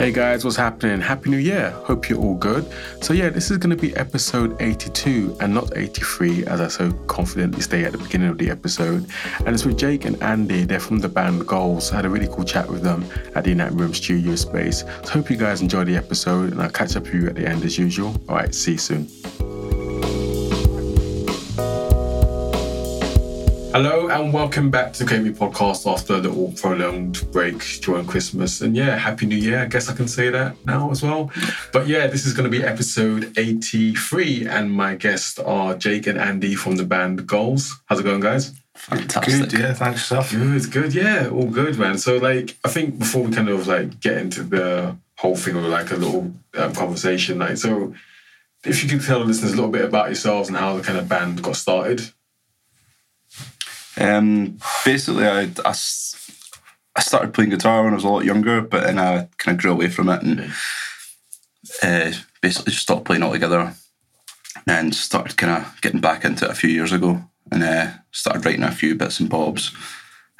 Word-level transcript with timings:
Hey 0.00 0.12
guys, 0.12 0.46
what's 0.46 0.56
happening? 0.56 0.98
Happy 1.02 1.28
New 1.28 1.36
Year. 1.36 1.72
Hope 1.84 2.08
you're 2.08 2.18
all 2.18 2.34
good. 2.34 2.66
So, 3.02 3.12
yeah, 3.12 3.28
this 3.28 3.50
is 3.50 3.58
going 3.58 3.76
to 3.76 3.76
be 3.76 3.94
episode 3.96 4.56
82 4.58 5.36
and 5.40 5.52
not 5.52 5.76
83, 5.76 6.46
as 6.46 6.62
I 6.62 6.68
so 6.68 6.90
confidently 7.06 7.60
stay 7.60 7.84
at 7.84 7.92
the 7.92 7.98
beginning 7.98 8.30
of 8.30 8.38
the 8.38 8.48
episode. 8.48 9.06
And 9.40 9.48
it's 9.48 9.66
with 9.66 9.76
Jake 9.76 10.06
and 10.06 10.16
Andy. 10.22 10.64
They're 10.64 10.80
from 10.80 11.00
the 11.00 11.08
band 11.10 11.46
Goals. 11.46 11.92
I 11.92 11.96
had 11.96 12.06
a 12.06 12.08
really 12.08 12.28
cool 12.28 12.44
chat 12.44 12.66
with 12.66 12.80
them 12.80 13.04
at 13.34 13.44
the 13.44 13.50
United 13.50 13.78
Room 13.78 13.92
studio 13.92 14.36
space. 14.36 14.84
So, 15.04 15.10
hope 15.10 15.28
you 15.28 15.36
guys 15.36 15.60
enjoy 15.60 15.84
the 15.84 15.96
episode 15.96 16.52
and 16.52 16.62
I'll 16.62 16.70
catch 16.70 16.96
up 16.96 17.02
with 17.02 17.12
you 17.12 17.26
at 17.26 17.34
the 17.34 17.46
end 17.46 17.62
as 17.62 17.76
usual. 17.76 18.18
All 18.26 18.36
right, 18.36 18.54
see 18.54 18.72
you 18.72 18.78
soon. 18.78 19.49
Hello 23.72 24.08
and 24.08 24.32
welcome 24.32 24.68
back 24.68 24.92
to 24.94 25.04
the 25.04 25.14
KB 25.14 25.36
podcast 25.36 25.88
after 25.88 26.14
a 26.14 26.16
little 26.16 26.52
prolonged 26.56 27.30
break 27.30 27.80
during 27.80 28.04
Christmas. 28.04 28.62
And 28.62 28.74
yeah, 28.74 28.96
Happy 28.96 29.26
New 29.26 29.36
Year. 29.36 29.60
I 29.60 29.66
guess 29.66 29.88
I 29.88 29.94
can 29.94 30.08
say 30.08 30.28
that 30.28 30.56
now 30.66 30.90
as 30.90 31.04
well. 31.04 31.30
But 31.72 31.86
yeah, 31.86 32.08
this 32.08 32.26
is 32.26 32.32
going 32.32 32.50
to 32.50 32.58
be 32.58 32.64
episode 32.64 33.32
83. 33.38 34.48
And 34.48 34.72
my 34.72 34.96
guests 34.96 35.38
are 35.38 35.76
Jake 35.76 36.08
and 36.08 36.18
Andy 36.18 36.56
from 36.56 36.76
the 36.76 36.84
band 36.84 37.28
Goals. 37.28 37.80
How's 37.86 38.00
it 38.00 38.02
going, 38.02 38.18
guys? 38.18 38.52
Fantastic. 38.74 39.50
Good, 39.50 39.60
yeah, 39.60 39.72
thanks 39.72 40.00
yourself. 40.00 40.32
Good, 40.32 40.72
good. 40.72 40.92
Yeah, 40.92 41.28
all 41.28 41.48
good, 41.48 41.78
man. 41.78 41.96
So, 41.98 42.16
like, 42.16 42.58
I 42.64 42.68
think 42.70 42.98
before 42.98 43.22
we 43.22 43.32
kind 43.32 43.48
of 43.48 43.68
like 43.68 44.00
get 44.00 44.16
into 44.16 44.42
the 44.42 44.96
whole 45.16 45.36
thing 45.36 45.54
of 45.54 45.62
like 45.62 45.92
a 45.92 45.96
little 45.96 46.34
um, 46.54 46.74
conversation, 46.74 47.38
like, 47.38 47.56
so 47.56 47.94
if 48.64 48.82
you 48.82 48.90
could 48.90 49.06
tell 49.06 49.20
the 49.20 49.26
listeners 49.26 49.52
a 49.52 49.54
little 49.54 49.70
bit 49.70 49.84
about 49.84 50.06
yourselves 50.06 50.48
and 50.48 50.58
how 50.58 50.76
the 50.76 50.82
kind 50.82 50.98
of 50.98 51.08
band 51.08 51.40
got 51.40 51.54
started. 51.54 52.10
Um, 54.00 54.58
basically, 54.84 55.26
I, 55.26 55.42
I, 55.64 55.74
I 56.96 57.00
started 57.00 57.34
playing 57.34 57.50
guitar 57.50 57.84
when 57.84 57.92
I 57.92 57.96
was 57.96 58.04
a 58.04 58.08
lot 58.08 58.24
younger, 58.24 58.62
but 58.62 58.84
then 58.84 58.98
I 58.98 59.28
kind 59.36 59.56
of 59.56 59.62
grew 59.62 59.72
away 59.72 59.88
from 59.88 60.08
it 60.08 60.22
and 60.22 60.52
uh, 61.82 62.18
basically 62.40 62.72
just 62.72 62.82
stopped 62.82 63.04
playing 63.04 63.22
altogether. 63.22 63.74
And 64.66 64.94
started 64.94 65.36
kind 65.36 65.64
of 65.64 65.80
getting 65.80 66.00
back 66.00 66.24
into 66.24 66.44
it 66.44 66.50
a 66.50 66.54
few 66.54 66.70
years 66.70 66.92
ago, 66.92 67.24
and 67.50 67.62
uh, 67.62 67.90
started 68.10 68.44
writing 68.44 68.62
a 68.62 68.70
few 68.70 68.94
bits 68.94 69.18
and 69.18 69.28
bobs, 69.28 69.72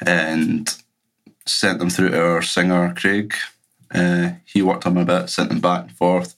and 0.04 0.68
sent 1.46 1.78
them 1.78 1.90
through 1.90 2.10
to 2.10 2.22
our 2.22 2.42
singer 2.42 2.94
Craig. 2.96 3.34
Uh, 3.92 4.32
he 4.44 4.62
worked 4.62 4.86
on 4.86 4.94
them 4.94 5.08
a 5.08 5.20
bit, 5.20 5.30
sent 5.30 5.48
them 5.48 5.60
back 5.60 5.82
and 5.82 5.92
forth, 5.92 6.36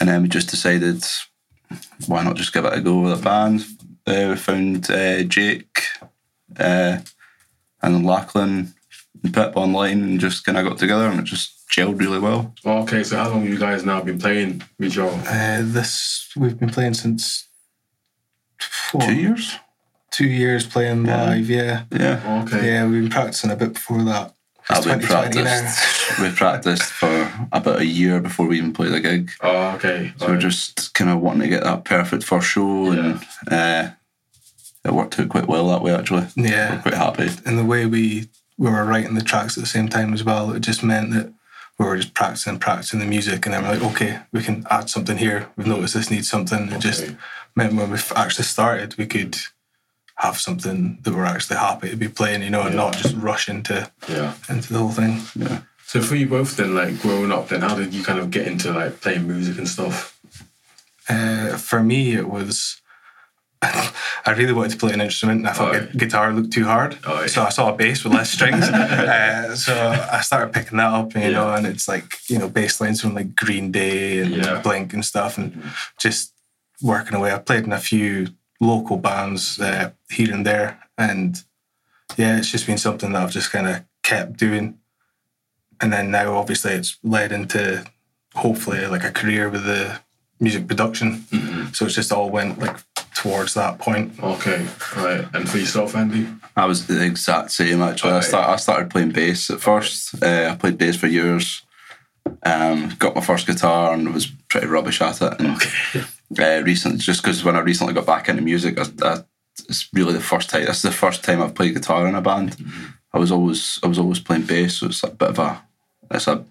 and 0.00 0.08
then 0.08 0.22
we 0.22 0.28
just 0.28 0.50
decided 0.50 1.04
why 2.06 2.22
not 2.22 2.36
just 2.36 2.52
give 2.52 2.64
it 2.64 2.74
a 2.74 2.80
go 2.80 3.00
with 3.00 3.18
a 3.18 3.22
band. 3.22 3.64
Uh, 4.06 4.30
we 4.30 4.36
found 4.36 4.90
uh, 4.90 5.22
Jake 5.22 5.78
uh, 6.58 6.98
and 7.82 7.94
then 7.94 8.04
Lachlan 8.04 8.74
and 9.22 9.34
Pip 9.34 9.56
online 9.56 10.02
and 10.02 10.20
just 10.20 10.44
kind 10.44 10.58
of 10.58 10.64
got 10.66 10.78
together 10.78 11.06
and 11.08 11.20
it 11.20 11.24
just 11.24 11.52
gelled 11.74 11.98
really 12.00 12.18
well. 12.18 12.54
Okay, 12.64 13.02
so 13.02 13.16
how 13.16 13.28
long 13.30 13.42
have 13.42 13.52
you 13.52 13.58
guys 13.58 13.84
now 13.84 14.00
been 14.00 14.18
playing 14.18 14.62
with 14.78 14.92
Joe? 14.92 15.08
Uh, 15.26 15.62
this 15.62 16.30
we've 16.36 16.58
been 16.58 16.70
playing 16.70 16.94
since 16.94 17.48
what, 18.92 19.06
Two 19.06 19.14
years? 19.14 19.56
Two 20.10 20.26
years 20.28 20.66
playing 20.66 21.04
Yeah. 21.06 21.24
live. 21.24 21.50
Yeah, 21.50 21.82
Yeah. 21.92 22.42
Okay. 22.46 22.66
yeah. 22.72 22.86
We've 22.86 23.02
been 23.02 23.10
practicing 23.10 23.50
a 23.50 23.56
bit 23.56 23.74
before 23.74 24.02
that. 24.04 24.32
It's 24.70 24.78
Uh, 24.86 24.96
we 24.98 25.02
2020 25.06 25.42
now. 25.42 25.60
practiced. 25.60 26.18
we 26.20 26.30
practiced 26.30 26.82
for 26.92 27.48
about 27.52 27.80
a 27.80 27.86
year 27.86 28.20
before 28.20 28.46
we 28.46 28.58
even 28.58 28.72
played 28.72 28.92
a 28.92 29.00
gig. 29.00 29.30
Oh, 29.42 29.72
okay. 29.76 30.12
So 30.16 30.28
we're 30.28 30.38
just 30.38 30.94
kind 30.94 31.10
of 31.10 31.20
wanting 31.20 31.42
to 31.42 31.48
get 31.48 31.64
that 31.64 31.84
perfect 31.84 32.24
first 32.24 32.48
show, 32.48 32.90
and 32.92 33.20
uh, 33.50 33.90
it 34.86 34.94
worked 34.94 35.18
out 35.18 35.28
quite 35.28 35.48
well 35.48 35.68
that 35.68 35.82
way. 35.82 35.94
Actually, 35.94 36.26
we're 36.36 36.48
Yeah, 36.48 36.80
quite 36.82 36.94
happy. 36.94 37.28
and 37.44 37.58
the 37.58 37.64
way 37.64 37.86
we 37.86 38.28
we 38.58 38.70
were 38.70 38.84
writing 38.84 39.14
the 39.14 39.22
tracks 39.22 39.56
at 39.58 39.62
the 39.62 39.68
same 39.68 39.88
time 39.88 40.14
as 40.14 40.24
well, 40.24 40.52
it 40.52 40.60
just 40.60 40.82
meant 40.82 41.10
that 41.12 41.32
we 41.78 41.84
were 41.84 41.96
just 41.98 42.14
practicing, 42.14 42.58
practicing 42.58 43.00
the 43.00 43.06
music, 43.06 43.44
and 43.44 43.52
then 43.54 43.62
we're 43.62 43.74
like, 43.74 43.82
okay, 43.92 44.20
we 44.32 44.42
can 44.42 44.66
add 44.70 44.88
something 44.88 45.18
here. 45.18 45.50
We've 45.56 45.66
noticed 45.66 45.92
this 45.94 46.10
needs 46.10 46.30
something. 46.30 46.72
It 46.72 46.80
just 46.80 47.14
meant 47.54 47.74
when 47.74 47.90
we 47.90 47.98
actually 48.14 48.44
started, 48.44 48.96
we 48.96 49.06
could 49.06 49.36
have 50.14 50.38
something 50.38 50.98
that 51.02 51.12
we're 51.12 51.26
actually 51.26 51.58
happy 51.58 51.90
to 51.90 51.96
be 51.96 52.08
playing, 52.08 52.42
you 52.42 52.48
know, 52.48 52.62
and 52.62 52.76
not 52.76 52.96
just 52.96 53.14
rush 53.16 53.50
into 53.50 53.90
yeah. 54.08 54.32
into 54.48 54.72
the 54.72 54.78
whole 54.78 54.90
thing. 54.90 55.20
Yeah. 55.34 55.60
So 55.84 56.00
for 56.00 56.14
you 56.16 56.26
both, 56.26 56.56
then, 56.56 56.74
like 56.74 57.00
growing 57.02 57.30
up, 57.30 57.48
then 57.48 57.60
how 57.60 57.74
did 57.76 57.92
you 57.92 58.02
kind 58.02 58.18
of 58.18 58.30
get 58.30 58.46
into 58.48 58.72
like 58.72 59.02
playing 59.02 59.28
music 59.28 59.58
and 59.58 59.68
stuff? 59.68 60.18
Uh, 61.08 61.56
for 61.58 61.82
me, 61.82 62.14
it 62.14 62.28
was 62.28 62.80
I 63.62 64.32
really 64.36 64.52
wanted 64.52 64.72
to 64.72 64.76
play 64.76 64.92
an 64.92 65.00
instrument, 65.00 65.40
and 65.40 65.48
I 65.48 65.52
thought 65.52 65.74
Oh, 65.74 65.88
guitar 65.96 66.32
looked 66.32 66.52
too 66.52 66.64
hard. 66.64 66.98
Oh, 67.06 67.20
yeah. 67.22 67.26
So 67.26 67.42
I 67.42 67.48
saw 67.48 67.72
a 67.72 67.76
bass 67.76 68.04
with 68.04 68.12
less 68.12 68.30
strings. 68.30 68.64
uh, 68.68 69.54
so 69.56 69.74
I 70.12 70.20
started 70.20 70.52
picking 70.52 70.78
that 70.78 70.92
up, 70.92 71.14
you 71.14 71.30
know, 71.30 71.54
and 71.54 71.66
it's 71.66 71.88
like 71.88 72.18
you 72.28 72.38
know 72.38 72.48
bass 72.48 72.80
lines 72.80 73.00
from 73.00 73.14
like 73.14 73.34
Green 73.34 73.72
Day 73.72 74.20
and 74.20 74.30
Yeah. 74.30 74.42
Mm-hmm. 74.44 74.62
Blink 74.62 74.92
and 74.92 75.04
stuff, 75.04 75.38
and 75.38 75.62
just 75.98 76.32
working 76.82 77.16
away. 77.16 77.32
I 77.32 77.38
played 77.38 77.64
in 77.64 77.72
a 77.72 77.78
few 77.78 78.28
local 78.60 78.96
bands 78.96 79.58
uh, 79.60 79.90
here 80.10 80.32
and 80.32 80.44
there, 80.44 80.78
and 80.98 81.42
yeah, 82.16 82.38
it's 82.38 82.50
just 82.50 82.66
been 82.66 82.78
something 82.78 83.12
that 83.12 83.22
I've 83.22 83.30
just 83.30 83.50
kind 83.52 83.66
of 83.66 83.84
kept 84.02 84.36
doing. 84.36 84.78
And 85.80 85.92
then 85.92 86.10
now, 86.10 86.36
obviously, 86.36 86.72
it's 86.72 86.98
led 87.02 87.32
into 87.32 87.84
hopefully 88.34 88.86
like 88.86 89.04
a 89.04 89.10
career 89.10 89.48
with 89.48 89.64
the 89.64 90.00
music 90.40 90.66
production. 90.68 91.24
Mm-hmm. 91.30 91.72
So 91.72 91.86
it's 91.86 91.94
just 91.94 92.12
all 92.12 92.30
went 92.30 92.58
like 92.58 92.76
towards 93.16 93.54
that 93.54 93.78
point. 93.78 94.12
Okay, 94.22 94.66
right. 94.96 95.26
And 95.32 95.48
for 95.48 95.56
yourself, 95.56 95.96
Andy? 95.96 96.28
I 96.54 96.66
was 96.66 96.86
the 96.86 97.02
exact 97.02 97.50
same 97.50 97.80
actually. 97.80 98.12
I, 98.12 98.20
start, 98.20 98.48
I 98.50 98.56
started 98.56 98.90
playing 98.90 99.12
bass 99.12 99.48
at 99.48 99.60
first. 99.60 100.22
Uh, 100.22 100.50
I 100.52 100.56
played 100.56 100.76
bass 100.76 100.96
for 100.96 101.06
years. 101.06 101.62
Um, 102.42 102.94
got 102.98 103.14
my 103.14 103.22
first 103.22 103.46
guitar 103.46 103.94
and 103.94 104.12
was 104.12 104.26
pretty 104.26 104.66
rubbish 104.66 105.00
at 105.00 105.22
it. 105.22 105.40
And 105.40 105.62
uh, 106.38 106.62
recently, 106.64 106.98
just 106.98 107.22
because 107.22 107.42
when 107.42 107.56
I 107.56 107.60
recently 107.60 107.94
got 107.94 108.04
back 108.04 108.28
into 108.28 108.42
music, 108.42 108.78
I, 108.78 108.84
I, 109.02 109.18
it's 109.66 109.88
really 109.94 110.12
the 110.12 110.20
first 110.20 110.50
time. 110.50 110.66
This 110.66 110.76
is 110.76 110.82
the 110.82 110.92
first 110.92 111.24
time 111.24 111.40
I've 111.40 111.54
played 111.54 111.74
guitar 111.74 112.06
in 112.06 112.14
a 112.14 112.20
band. 112.20 112.56
I 113.14 113.18
was 113.18 113.32
always 113.32 113.78
I 113.82 113.86
was 113.86 113.98
always 113.98 114.20
playing 114.20 114.42
bass, 114.42 114.76
so 114.76 114.86
it's 114.86 115.02
a 115.02 115.08
bit 115.08 115.30
of 115.30 115.38
a 115.38 115.62
it's 116.10 116.26
a 116.26 116.44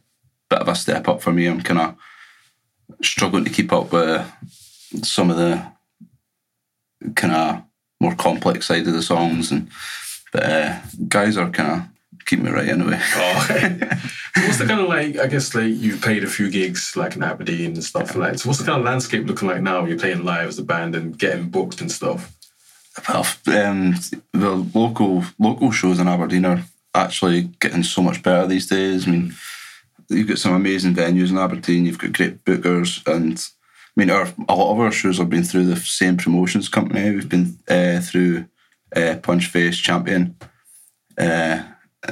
bit 0.49 0.59
of 0.59 0.67
a 0.67 0.75
step 0.75 1.07
up 1.07 1.21
for 1.21 1.31
me. 1.31 1.45
I'm 1.45 1.61
kind 1.61 1.79
of 1.79 1.95
struggling 3.03 3.45
to 3.45 3.51
keep 3.51 3.71
up 3.71 3.91
with 3.91 4.25
some 5.03 5.29
of 5.29 5.37
the 5.37 5.74
kind 7.15 7.33
of 7.33 7.63
more 7.99 8.15
complex 8.15 8.67
side 8.67 8.87
of 8.87 8.93
the 8.93 9.01
songs, 9.01 9.51
and 9.51 9.69
but 10.31 10.43
uh, 10.43 10.79
guys 11.07 11.37
are 11.37 11.49
kind 11.49 11.81
of 11.81 11.87
keep 12.25 12.39
me 12.39 12.51
right 12.51 12.67
anyway. 12.67 12.99
Oh, 13.15 13.47
okay. 13.49 13.77
what's 14.35 14.57
the 14.57 14.65
kind 14.65 14.81
of 14.81 14.87
like? 14.87 15.17
I 15.17 15.27
guess 15.27 15.55
like 15.55 15.73
you've 15.73 16.01
played 16.01 16.23
a 16.23 16.27
few 16.27 16.49
gigs 16.49 16.95
like 16.95 17.15
in 17.15 17.23
Aberdeen 17.23 17.73
and 17.73 17.83
stuff 17.83 18.15
like. 18.15 18.33
That. 18.33 18.39
So 18.39 18.49
what's 18.49 18.59
the 18.59 18.65
kind 18.65 18.79
of 18.79 18.85
landscape 18.85 19.25
looking 19.25 19.47
like 19.47 19.61
now? 19.61 19.85
You're 19.85 19.99
playing 19.99 20.23
live 20.23 20.49
as 20.49 20.59
a 20.59 20.63
band 20.63 20.95
and 20.95 21.17
getting 21.17 21.49
booked 21.49 21.81
and 21.81 21.91
stuff. 21.91 22.35
Well, 23.07 23.25
um, 23.47 23.95
the 24.33 24.51
local 24.73 25.23
local 25.39 25.71
shows 25.71 25.99
in 25.99 26.07
Aberdeen 26.07 26.45
are 26.45 26.63
actually 26.93 27.43
getting 27.59 27.83
so 27.83 28.01
much 28.01 28.23
better 28.23 28.47
these 28.47 28.67
days. 28.67 29.07
I 29.07 29.11
mean, 29.11 29.35
you've 30.09 30.27
got 30.27 30.39
some 30.39 30.53
amazing 30.53 30.95
venues 30.95 31.29
in 31.29 31.37
Aberdeen. 31.37 31.85
You've 31.85 31.99
got 31.99 32.13
great 32.13 32.43
bookers, 32.45 33.05
and 33.07 33.45
mean, 33.95 34.09
our 34.09 34.27
a 34.49 34.55
lot 34.55 34.73
of 34.73 34.79
our 34.79 34.91
shows 34.91 35.17
have 35.17 35.29
been 35.29 35.43
through 35.43 35.65
the 35.65 35.75
same 35.77 36.17
promotions 36.17 36.69
company. 36.69 37.09
We've 37.11 37.29
been 37.29 37.57
uh, 37.69 37.99
through 38.01 38.45
uh, 38.95 39.15
Punch 39.21 39.47
Face 39.47 39.77
Champion, 39.77 40.35
uh, 41.17 41.63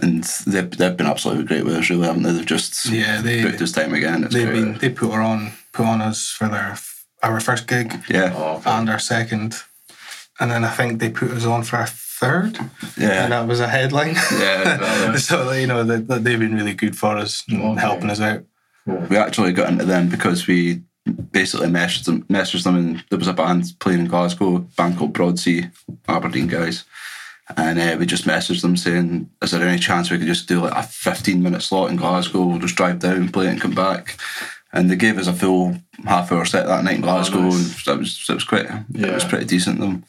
and 0.01 0.23
they've 0.47 0.71
they've 0.71 0.97
been 0.97 1.07
absolutely 1.07 1.45
great 1.45 1.65
with 1.65 1.75
us. 1.75 1.89
Really, 1.89 2.07
haven't 2.07 2.23
they? 2.23 2.31
They've 2.31 2.45
just 2.45 2.85
Yeah, 2.89 3.21
they 3.21 3.43
booked 3.43 3.61
us 3.61 3.71
time 3.71 3.93
again. 3.93 4.23
It's 4.23 4.33
they've 4.33 4.47
great. 4.47 4.61
been 4.63 4.77
they 4.79 4.89
put 4.89 5.11
her 5.13 5.21
on 5.21 5.51
put 5.73 5.85
on 5.85 6.01
us 6.01 6.29
for 6.29 6.47
their 6.47 6.77
our 7.21 7.39
first 7.39 7.67
gig 7.67 8.01
yeah, 8.09 8.33
Oh, 8.35 8.61
and 8.65 8.89
our 8.89 8.99
second, 8.99 9.55
and 10.39 10.51
then 10.51 10.63
I 10.65 10.69
think 10.69 10.99
they 10.99 11.09
put 11.09 11.31
us 11.31 11.45
on 11.45 11.63
for 11.63 11.77
our 11.77 11.87
third, 11.87 12.57
yeah, 12.97 13.23
and 13.23 13.31
that 13.33 13.47
was 13.47 13.59
a 13.59 13.67
headline. 13.67 14.15
yeah. 14.39 15.15
so 15.17 15.51
you 15.51 15.67
know 15.67 15.83
that 15.83 16.07
that 16.07 16.23
they've 16.23 16.39
been 16.39 16.55
really 16.55 16.73
good 16.73 16.97
for 16.97 17.17
us 17.17 17.43
and 17.49 17.61
Okay. 17.61 17.79
helping 17.81 18.09
us 18.09 18.19
out. 18.21 18.43
we 18.85 19.15
actually 19.17 19.51
got 19.53 19.69
into 19.69 19.85
them 19.85 20.09
because 20.09 20.47
we 20.47 20.81
basically 21.31 21.67
messaged 21.67 22.05
them, 22.05 22.23
messaged 22.23 22.63
them, 22.63 22.75
and 22.75 23.03
there 23.09 23.19
was 23.19 23.27
a 23.27 23.33
band 23.33 23.73
playing 23.79 23.99
in 24.01 24.07
Glasgow, 24.07 24.55
a 24.55 24.59
band 24.59 24.97
called 24.97 25.13
Broadsea, 25.13 25.71
Aberdeen 26.07 26.47
guys, 26.47 26.85
and 27.57 27.79
uh, 27.79 27.97
we 27.99 28.05
just 28.05 28.25
messaged 28.25 28.61
them 28.61 28.77
saying, 28.77 29.29
"Is 29.41 29.51
there 29.51 29.67
any 29.67 29.79
chance 29.79 30.09
we 30.09 30.17
could 30.17 30.27
just 30.27 30.47
do 30.47 30.61
like 30.61 30.73
a 30.75 30.83
fifteen 30.83 31.43
minute 31.43 31.61
slot 31.61 31.89
in 31.89 31.97
Glasgow? 31.97 32.45
We'll 32.45 32.59
just 32.59 32.75
drive 32.75 32.99
down, 32.99 33.29
play 33.29 33.47
it, 33.47 33.49
and 33.51 33.61
come 33.61 33.75
back." 33.75 34.17
And 34.75 34.89
they 34.89 34.95
gave 34.95 35.19
us 35.19 35.27
a 35.27 35.33
full 35.33 35.77
half 36.05 36.31
hour 36.31 36.45
set 36.45 36.65
that 36.65 36.83
night 36.83 36.95
in 36.95 37.01
Glasgow, 37.01 37.37
Oh, 37.39 37.49
nice. 37.49 37.87
and 37.87 37.95
it 37.95 37.99
was 37.99 38.25
it 38.29 38.33
was 38.33 38.43
quite 38.43 38.65
it 38.95 39.13
was 39.13 39.25
pretty 39.25 39.45
decent. 39.45 39.79
Them, 39.79 40.03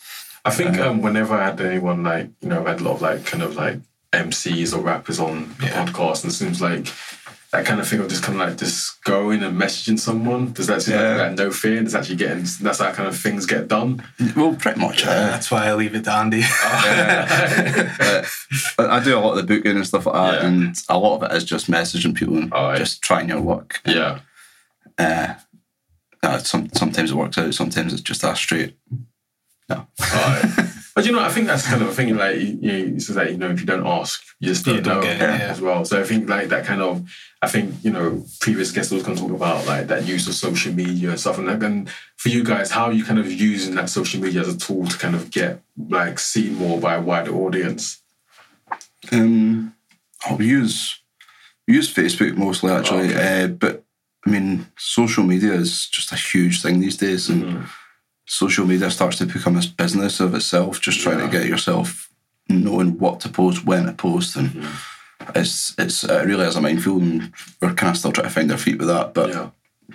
I 0.45 0.51
think 0.51 0.79
um, 0.79 1.03
whenever 1.03 1.35
I 1.35 1.45
had 1.47 1.61
anyone 1.61 2.03
like 2.05 2.31
you 2.41 2.49
know, 2.49 2.65
I 2.65 2.71
had 2.71 2.81
a 2.81 2.85
lot 2.85 2.95
of 2.95 3.03
like 3.03 3.27
kind 3.27 3.43
of 3.43 3.57
like 3.57 3.79
MCs 4.13 4.75
or 4.75 4.81
rappers 4.81 5.19
on 5.21 5.55
the 5.59 5.67
Yeah. 5.67 5.85
podcast, 5.85 6.23
and 6.23 6.33
it 6.33 6.37
seems 6.37 6.63
like 6.63 6.87
that 7.55 7.65
kind 7.67 7.81
of 7.81 7.89
thing 7.89 8.01
of 8.01 8.09
just 8.09 8.23
kind 8.23 8.41
of 8.41 8.49
like 8.49 8.59
just 8.59 9.03
going 9.05 9.43
and 9.43 9.59
messaging 9.61 9.99
someone? 9.99 10.53
Does 10.53 10.67
that 10.67 10.83
seem 10.83 10.97
Yeah. 10.97 11.11
like, 11.11 11.19
like 11.31 11.39
no 11.39 11.51
fear? 11.51 11.83
Does 11.83 11.95
actually 11.95 12.17
getting 12.17 12.45
that's 12.61 12.81
how 12.81 12.93
kind 12.93 13.09
of 13.09 13.17
things 13.17 13.47
get 13.47 13.69
done? 13.69 14.03
Well, 14.37 14.55
pretty 14.57 14.81
much. 14.81 15.05
Uh, 15.05 15.31
that's 15.31 15.51
why 15.51 15.67
I 15.69 15.75
leave 15.75 15.95
it 15.95 16.05
to 16.05 16.13
Andy. 16.13 16.41
but 18.77 18.91
I 18.91 19.03
do 19.03 19.17
a 19.17 19.21
lot 19.21 19.39
of 19.39 19.47
the 19.47 19.55
booking 19.57 19.77
and 19.77 19.87
stuff 19.87 20.07
like 20.07 20.15
that, 20.15 20.43
Yeah. 20.43 20.49
and 20.49 20.77
a 20.89 20.99
lot 20.99 21.17
of 21.23 21.31
it 21.31 21.37
is 21.37 21.45
just 21.45 21.71
messaging 21.71 22.15
people 22.15 22.37
and 22.37 22.53
Alright. 22.53 22.79
just 22.79 23.03
trying 23.03 23.29
your 23.29 23.41
luck. 23.41 23.81
yeah. 23.87 24.21
Uh, 24.99 25.35
uh, 26.23 26.39
some, 26.39 26.69
sometimes 26.73 27.11
it 27.11 27.15
works 27.17 27.39
out, 27.39 27.55
sometimes 27.55 27.93
it's 27.93 28.03
just 28.03 28.23
that 28.23 28.37
straight. 28.37 28.77
No. 29.69 29.87
Alright. 30.01 30.45
But 30.95 31.07
you 31.07 31.13
know, 31.13 31.19
I 31.19 31.29
think 31.29 31.49
that's 31.49 31.67
kind 31.67 31.83
of 31.83 31.89
a 31.89 31.93
thing. 31.93 32.17
Like, 32.17 32.37
you, 32.37 32.59
you 32.63 33.01
so 33.01 33.15
that 33.15 33.31
you 33.33 33.37
know, 33.37 33.51
if 33.51 33.59
you 33.61 33.67
don't 33.67 33.85
ask, 33.87 34.23
you 34.39 34.49
just 34.49 34.65
don't, 34.65 34.77
You 34.77 34.81
don't 34.81 34.97
know 34.99 35.03
get 35.03 35.17
it, 35.17 35.21
yeah. 35.21 35.49
as 35.51 35.61
well. 35.61 35.85
So 35.85 36.01
I 36.01 36.05
think 36.05 36.29
like 36.29 36.49
that 36.51 36.65
kind 36.67 36.81
of, 36.83 37.03
I 37.43 37.49
think 37.49 37.75
you 37.83 37.91
know, 37.91 38.25
previous 38.41 38.71
guests 38.71 38.93
was 38.93 39.03
going 39.03 39.17
to 39.17 39.23
talk 39.23 39.33
about 39.33 39.67
like 39.67 39.89
that 39.89 40.07
use 40.07 40.29
of 40.29 40.35
social 40.35 40.73
media 40.73 41.11
and 41.11 41.19
stuff. 41.19 41.39
And 41.39 41.49
like, 41.49 41.63
and 41.65 41.91
for 42.17 42.29
you 42.29 42.45
guys, 42.45 42.71
how 42.71 42.85
are 42.85 42.93
you 42.93 43.05
kind 43.05 43.19
of 43.19 43.31
using 43.31 43.75
that 43.75 43.91
social 43.91 44.21
media 44.21 44.43
as 44.43 44.49
a 44.55 44.57
tool 44.57 44.87
to 44.87 44.97
kind 44.97 45.17
of 45.17 45.31
get 45.33 45.63
like 45.89 46.21
seen 46.21 46.55
more 46.55 46.79
by 46.81 46.95
a 46.95 47.01
wider 47.01 47.35
audience? 47.35 48.01
Um, 49.13 49.75
I'll 50.27 50.41
use 50.41 51.01
use 51.67 51.93
Facebook 51.93 52.37
mostly 52.37 52.71
actually, 52.71 53.09
Okay. 53.15 53.45
uh, 53.45 53.49
but 53.49 53.85
I 54.27 54.31
mean, 54.31 54.67
social 54.79 55.25
media 55.25 55.53
is 55.55 55.87
just 55.89 56.13
a 56.13 56.17
huge 56.17 56.63
thing 56.63 56.79
these 56.81 56.97
days, 56.97 57.29
and 57.29 57.43
Mm-hmm. 57.45 57.65
Social 58.27 58.67
media 58.67 58.91
starts 58.91 59.19
to 59.19 59.27
become 59.27 59.57
a 59.57 59.63
business 59.77 60.21
of 60.21 60.35
itself. 60.35 60.81
Just 60.81 61.01
trying 61.01 61.19
Yeah. 61.21 61.27
to 61.27 61.33
get 61.33 61.47
yourself 61.47 62.09
knowing 62.49 62.99
what 62.99 63.21
to 63.21 63.29
post, 63.29 63.65
when 63.65 63.87
to 63.87 63.93
post, 63.93 64.37
and 64.37 64.49
Mm-hmm. 64.51 65.31
it's 65.35 65.75
it's 65.79 66.05
it 66.05 66.27
really 66.27 66.47
is 66.47 66.57
a 66.57 66.61
minefield, 66.61 67.03
and 67.03 67.33
we're 67.61 67.75
kind 67.75 67.91
of 67.91 67.97
still 67.97 68.13
trying 68.13 68.29
to 68.29 68.35
find 68.35 68.51
our 68.53 68.59
feet 68.59 68.79
with 68.79 68.89
that, 68.89 69.15
but. 69.15 69.31
Yeah. 69.31 69.51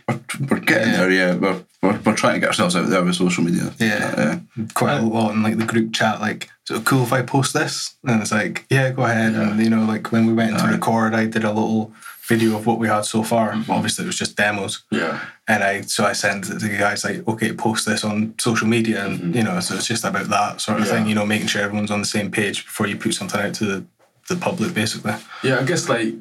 We're, 0.07 0.19
we're 0.51 0.59
getting 0.59 0.89
Yeah. 0.93 0.97
there, 0.97 1.11
yeah. 1.11 1.35
We're, 1.35 1.63
we're, 1.81 1.99
we're 2.05 2.15
trying 2.15 2.35
to 2.35 2.39
get 2.39 2.49
ourselves 2.49 2.75
out 2.75 2.89
there 2.89 3.03
with 3.03 3.15
social 3.15 3.43
media. 3.43 3.73
Yeah. 3.79 4.13
Uh, 4.55 4.63
Quite 4.75 4.97
a 4.97 5.01
lot 5.01 5.31
in 5.33 5.41
like 5.41 5.57
the 5.57 5.65
group 5.65 5.93
chat, 5.93 6.21
like, 6.21 6.47
is 6.69 6.77
it 6.77 6.85
cool 6.85 7.01
if 7.03 7.11
I 7.11 7.23
post 7.23 7.55
this? 7.55 7.95
And 8.03 8.21
it's 8.21 8.31
like, 8.31 8.65
yeah, 8.69 8.91
go 8.91 9.03
ahead. 9.03 9.33
And 9.33 9.59
you 9.59 9.67
know, 9.69 9.85
like 9.85 10.11
when 10.11 10.27
we 10.27 10.33
went 10.33 10.59
to 10.59 10.67
record, 10.67 11.15
I 11.15 11.25
did 11.25 11.43
a 11.43 11.51
little 11.51 11.91
video 12.29 12.55
of 12.55 12.65
what 12.65 12.79
we 12.79 12.87
had 12.87 13.03
so 13.05 13.23
far. 13.23 13.51
Mm-hmm. 13.51 13.71
Obviously, 13.71 14.05
it 14.05 14.07
was 14.07 14.17
just 14.17 14.37
demos. 14.37 14.83
Yeah. 14.91 15.19
And 15.47 15.63
I 15.63 15.81
so 15.81 16.05
I 16.05 16.13
sent 16.13 16.45
it 16.45 16.59
to 16.59 16.67
the 16.67 16.77
guys 16.77 17.03
like, 17.03 17.27
okay, 17.27 17.51
post 17.53 17.85
this 17.85 18.03
on 18.03 18.35
social 18.39 18.67
media, 18.67 19.05
and 19.05 19.19
mm-hmm. 19.19 19.35
you 19.35 19.43
know, 19.43 19.59
so 19.59 19.75
it's 19.75 19.87
just 19.87 20.05
about 20.05 20.29
that 20.29 20.61
sort 20.61 20.79
of 20.79 20.85
Yeah. 20.85 20.93
thing. 20.93 21.07
You 21.07 21.15
know, 21.15 21.25
making 21.25 21.47
sure 21.47 21.61
everyone's 21.61 21.91
on 21.91 21.99
the 21.99 22.13
same 22.17 22.29
page 22.31 22.65
before 22.65 22.87
you 22.87 22.95
put 22.95 23.13
something 23.13 23.41
out 23.41 23.55
to 23.55 23.65
the, 23.65 23.85
the 24.29 24.35
public, 24.35 24.73
basically. 24.73 25.15
Yeah, 25.43 25.59
I 25.59 25.63
guess 25.63 25.89
like 25.89 26.13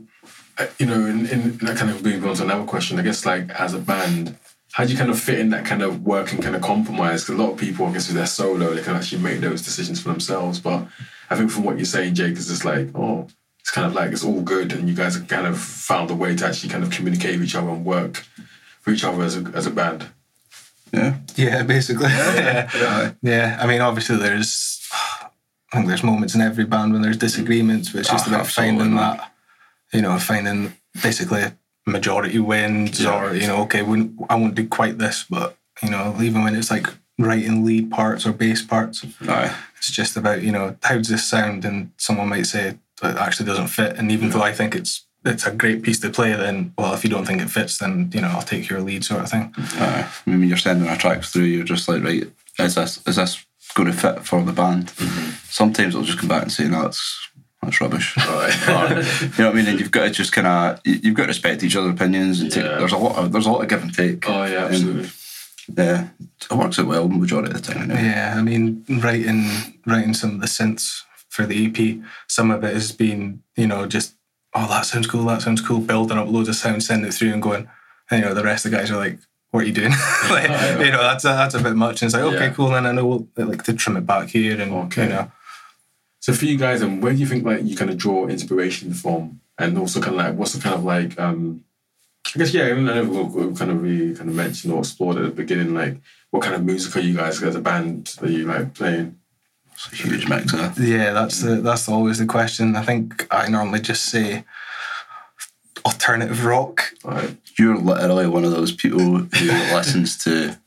you 0.78 0.86
know, 0.86 1.06
in, 1.06 1.26
in 1.26 1.58
that 1.58 1.76
kind 1.76 1.90
of 1.90 2.02
moves 2.02 2.24
on 2.24 2.36
to 2.36 2.42
another 2.44 2.64
question. 2.64 2.98
I 2.98 3.02
guess 3.02 3.24
like 3.24 3.50
as 3.50 3.74
a 3.74 3.78
band, 3.78 4.36
how 4.72 4.84
do 4.84 4.92
you 4.92 4.98
kind 4.98 5.10
of 5.10 5.18
fit 5.18 5.38
in 5.38 5.50
that 5.50 5.64
kind 5.64 5.82
of 5.82 6.04
work 6.04 6.32
and 6.32 6.42
kind 6.42 6.56
of 6.56 6.62
compromise? 6.62 7.22
Because 7.22 7.38
a 7.38 7.42
lot 7.42 7.52
of 7.52 7.58
people, 7.58 7.86
I 7.86 7.92
guess, 7.92 8.08
if 8.08 8.14
they're 8.14 8.26
solo, 8.26 8.74
they 8.74 8.82
can 8.82 8.96
actually 8.96 9.22
make 9.22 9.40
those 9.40 9.62
decisions 9.62 10.00
for 10.00 10.08
themselves. 10.08 10.58
But 10.58 10.86
I 11.30 11.36
think 11.36 11.50
from 11.50 11.64
what 11.64 11.76
you're 11.76 11.84
saying, 11.84 12.14
Jake, 12.14 12.36
is 12.36 12.48
just 12.48 12.64
like, 12.64 12.88
oh, 12.94 13.28
it's 13.68 13.74
kind 13.74 13.86
of 13.86 13.92
like 13.92 14.12
it's 14.12 14.24
all 14.24 14.40
good, 14.40 14.72
and 14.72 14.88
you 14.88 14.94
guys 14.94 15.14
have 15.14 15.28
kind 15.28 15.46
of 15.46 15.60
found 15.60 16.10
a 16.10 16.14
way 16.14 16.34
to 16.34 16.46
actually 16.46 16.70
kind 16.70 16.82
of 16.82 16.90
communicate 16.90 17.38
with 17.38 17.48
each 17.48 17.54
other 17.54 17.68
and 17.68 17.84
work 17.84 18.24
for 18.80 18.92
each 18.92 19.04
other 19.04 19.22
as 19.22 19.36
a, 19.36 19.40
as 19.54 19.66
a 19.66 19.70
band. 19.70 20.06
yeah. 20.90 21.16
Yeah, 21.36 21.62
basically. 21.64 22.08
Yeah. 22.08 22.70
Yeah. 22.74 23.12
Yeah, 23.22 23.58
I 23.60 23.66
mean, 23.66 23.82
obviously, 23.82 24.16
there's. 24.16 24.80
I 25.70 25.76
think 25.76 25.86
there's 25.88 26.02
moments 26.02 26.34
in 26.34 26.40
every 26.40 26.64
band 26.64 26.94
when 26.94 27.02
there's 27.02 27.18
disagreements, 27.18 27.90
but 27.92 27.98
it's 28.00 28.08
just 28.08 28.24
Ah, 28.26 28.30
about 28.30 28.40
absolutely, 28.46 28.78
finding 28.78 28.96
that, 28.96 29.32
you 29.92 30.00
know, 30.00 30.18
finding 30.18 30.72
basically 31.02 31.44
majority 31.86 32.38
wins, 32.38 33.02
Yeah. 33.02 33.22
or 33.22 33.34
you 33.34 33.46
know, 33.46 33.60
okay, 33.64 33.82
we, 33.82 34.08
I 34.30 34.36
won't 34.36 34.54
do 34.54 34.66
quite 34.66 34.96
this, 34.96 35.26
but 35.28 35.58
you 35.82 35.90
know, 35.90 36.16
even 36.22 36.42
when 36.42 36.56
it's 36.56 36.70
like 36.70 36.86
writing 37.18 37.66
lead 37.66 37.90
parts 37.90 38.24
or 38.24 38.32
bass 38.32 38.62
parts, 38.62 39.04
Aye. 39.28 39.54
it's 39.76 39.90
just 39.90 40.16
about 40.16 40.40
you 40.40 40.52
know 40.52 40.74
how 40.82 40.96
does 40.96 41.08
this 41.08 41.26
sound, 41.28 41.66
and 41.66 41.90
someone 41.98 42.30
might 42.30 42.46
say 42.46 42.78
that 43.00 43.16
it 43.16 43.20
actually 43.20 43.46
doesn't 43.46 43.68
fit, 43.68 43.96
and 43.96 44.10
even 44.10 44.30
though 44.30 44.42
I 44.42 44.52
think 44.52 44.74
it's 44.74 45.06
it's 45.24 45.46
a 45.46 45.52
great 45.52 45.82
piece 45.82 46.00
to 46.00 46.10
play, 46.10 46.32
then 46.34 46.72
well, 46.78 46.94
if 46.94 47.04
you 47.04 47.10
don't 47.10 47.26
think 47.26 47.42
it 47.42 47.50
fits, 47.50 47.78
then 47.78 48.10
you 48.14 48.20
know, 48.20 48.28
I'll 48.28 48.42
take 48.42 48.68
your 48.68 48.80
lead, 48.80 49.04
sort 49.04 49.22
of 49.22 49.30
thing. 49.30 49.52
Uh, 49.76 50.08
I 50.26 50.30
mean, 50.30 50.48
you're 50.48 50.58
sending 50.58 50.88
a 50.88 50.96
track 50.96 51.22
through, 51.22 51.44
you're 51.44 51.64
just 51.64 51.88
like, 51.88 52.02
right, 52.02 52.24
is 52.58 52.74
this 52.74 53.06
is 53.06 53.16
this 53.16 53.44
going 53.74 53.90
to 53.90 53.96
fit 53.96 54.24
for 54.24 54.42
the 54.42 54.52
band? 54.52 54.90
Sometimes 55.44 55.94
I'll 55.94 56.02
just 56.02 56.18
come 56.18 56.28
back 56.28 56.42
and 56.42 56.52
say, 56.52 56.68
no, 56.68 56.82
that's 56.82 57.28
that's 57.62 57.80
rubbish. 57.80 58.16
Right. 58.28 58.68
Or, 58.68 59.02
you 59.22 59.28
know 59.38 59.46
what 59.46 59.46
I 59.46 59.52
mean? 59.52 59.66
And 59.66 59.80
you've 59.80 59.90
got 59.90 60.04
to 60.04 60.10
just 60.10 60.32
kind 60.32 60.46
of 60.46 60.80
you've 60.84 61.14
got 61.14 61.24
to 61.24 61.28
respect 61.28 61.62
each 61.62 61.76
other's 61.76 61.92
opinions 61.92 62.40
and 62.40 62.50
take. 62.50 62.64
Yeah. 62.64 62.78
There's 62.78 62.92
a 62.92 62.98
lot 62.98 63.16
of 63.16 63.32
there's 63.32 63.46
a 63.46 63.50
lot 63.50 63.62
of 63.62 63.68
give 63.68 63.82
and 63.82 63.94
take. 63.94 64.28
oh 64.28 64.44
yeah, 64.44 64.66
absolutely. 64.66 65.10
Yeah, 65.76 66.08
it 66.40 66.52
works 66.54 66.78
out 66.78 66.86
well 66.86 67.08
majority 67.08 67.50
of 67.50 67.60
the 67.62 67.72
time. 67.72 67.90
Anyway. 67.90 68.02
Yeah, 68.02 68.34
I 68.38 68.42
mean, 68.42 68.84
writing 68.88 69.80
writing 69.86 70.14
some 70.14 70.36
of 70.36 70.40
the 70.40 70.46
synths 70.46 71.02
for 71.38 71.46
the 71.46 71.66
EP, 71.66 71.98
some 72.26 72.50
of 72.50 72.64
it 72.64 72.74
has 72.74 72.90
been, 72.90 73.42
you 73.56 73.66
know, 73.68 73.86
just 73.86 74.14
oh 74.54 74.66
that 74.68 74.84
sounds 74.86 75.06
cool, 75.06 75.24
that 75.26 75.40
sounds 75.42 75.60
cool, 75.60 75.78
building 75.80 76.18
up 76.18 76.26
loads 76.28 76.48
of 76.48 76.56
sound, 76.56 76.82
sending 76.82 77.08
it 77.08 77.14
through, 77.14 77.32
and 77.32 77.40
going, 77.42 77.68
and, 78.10 78.20
you 78.22 78.28
know, 78.28 78.34
the 78.34 78.42
rest 78.42 78.64
of 78.64 78.72
the 78.72 78.76
guys 78.76 78.90
are 78.90 78.96
like, 78.96 79.18
what 79.50 79.62
are 79.62 79.66
you 79.66 79.72
doing? 79.72 79.92
like, 80.30 80.48
you 80.84 80.90
know, 80.90 81.00
that's 81.02 81.24
a, 81.24 81.28
that's 81.28 81.54
a 81.54 81.62
bit 81.62 81.76
much. 81.76 82.02
And 82.02 82.08
it's 82.08 82.14
like, 82.14 82.24
okay, 82.34 82.46
Yeah. 82.46 82.52
cool, 82.54 82.70
then 82.70 82.86
I 82.86 82.92
know 82.92 83.28
like 83.36 83.62
to 83.64 83.72
trim 83.72 83.96
it 83.96 84.04
back 84.06 84.28
here, 84.28 84.60
and 84.60 84.72
Okay. 84.72 85.04
you 85.04 85.08
know, 85.10 85.30
So 86.20 86.32
for 86.32 86.44
you 86.46 86.58
guys, 86.58 86.82
and 86.82 87.00
where 87.02 87.12
do 87.12 87.18
you 87.20 87.26
think 87.26 87.44
like 87.44 87.62
you 87.64 87.76
kind 87.76 87.90
of 87.90 87.96
draw 87.98 88.26
inspiration 88.26 88.92
from, 88.94 89.40
and 89.58 89.78
also 89.78 90.00
kind 90.00 90.14
of 90.14 90.18
like 90.26 90.34
what's 90.34 90.54
the 90.54 90.60
kind 90.60 90.74
of 90.74 90.82
like 90.84 91.18
um, 91.20 91.62
I 92.34 92.38
guess 92.40 92.52
yeah, 92.52 92.64
I 92.66 92.72
know 92.74 93.04
we'll, 93.04 93.24
we'll 93.26 93.54
kind 93.56 93.70
of 93.70 93.80
we 93.80 94.14
kind 94.14 94.28
of 94.28 94.34
mentioned 94.34 94.72
or 94.72 94.80
explored 94.80 95.16
at 95.18 95.22
the 95.22 95.30
beginning, 95.30 95.72
like 95.74 95.98
what 96.30 96.42
kind 96.42 96.54
of 96.56 96.64
music 96.64 96.96
are 96.96 97.00
you 97.00 97.16
guys 97.16 97.42
as 97.42 97.54
a 97.54 97.60
band 97.60 98.06
that 98.20 98.30
you 98.30 98.44
like 98.44 98.74
playing? 98.74 99.17
It's 99.78 99.92
a 99.92 99.96
huge 99.96 100.28
mix. 100.28 100.52
Uh, 100.52 100.72
yeah, 100.80 101.12
that's 101.12 101.40
the 101.40 101.56
that's 101.56 101.88
always 101.88 102.18
the 102.18 102.26
question. 102.26 102.74
I 102.74 102.82
think 102.82 103.26
I 103.30 103.48
normally 103.48 103.80
just 103.80 104.06
say 104.06 104.44
alternative 105.84 106.44
rock, 106.44 106.92
Right. 107.04 107.36
you're 107.56 107.78
literally 107.78 108.26
one 108.26 108.44
of 108.44 108.50
those 108.50 108.72
people 108.72 108.98
who 109.00 109.18
listens 109.74 110.16
to 110.24 110.58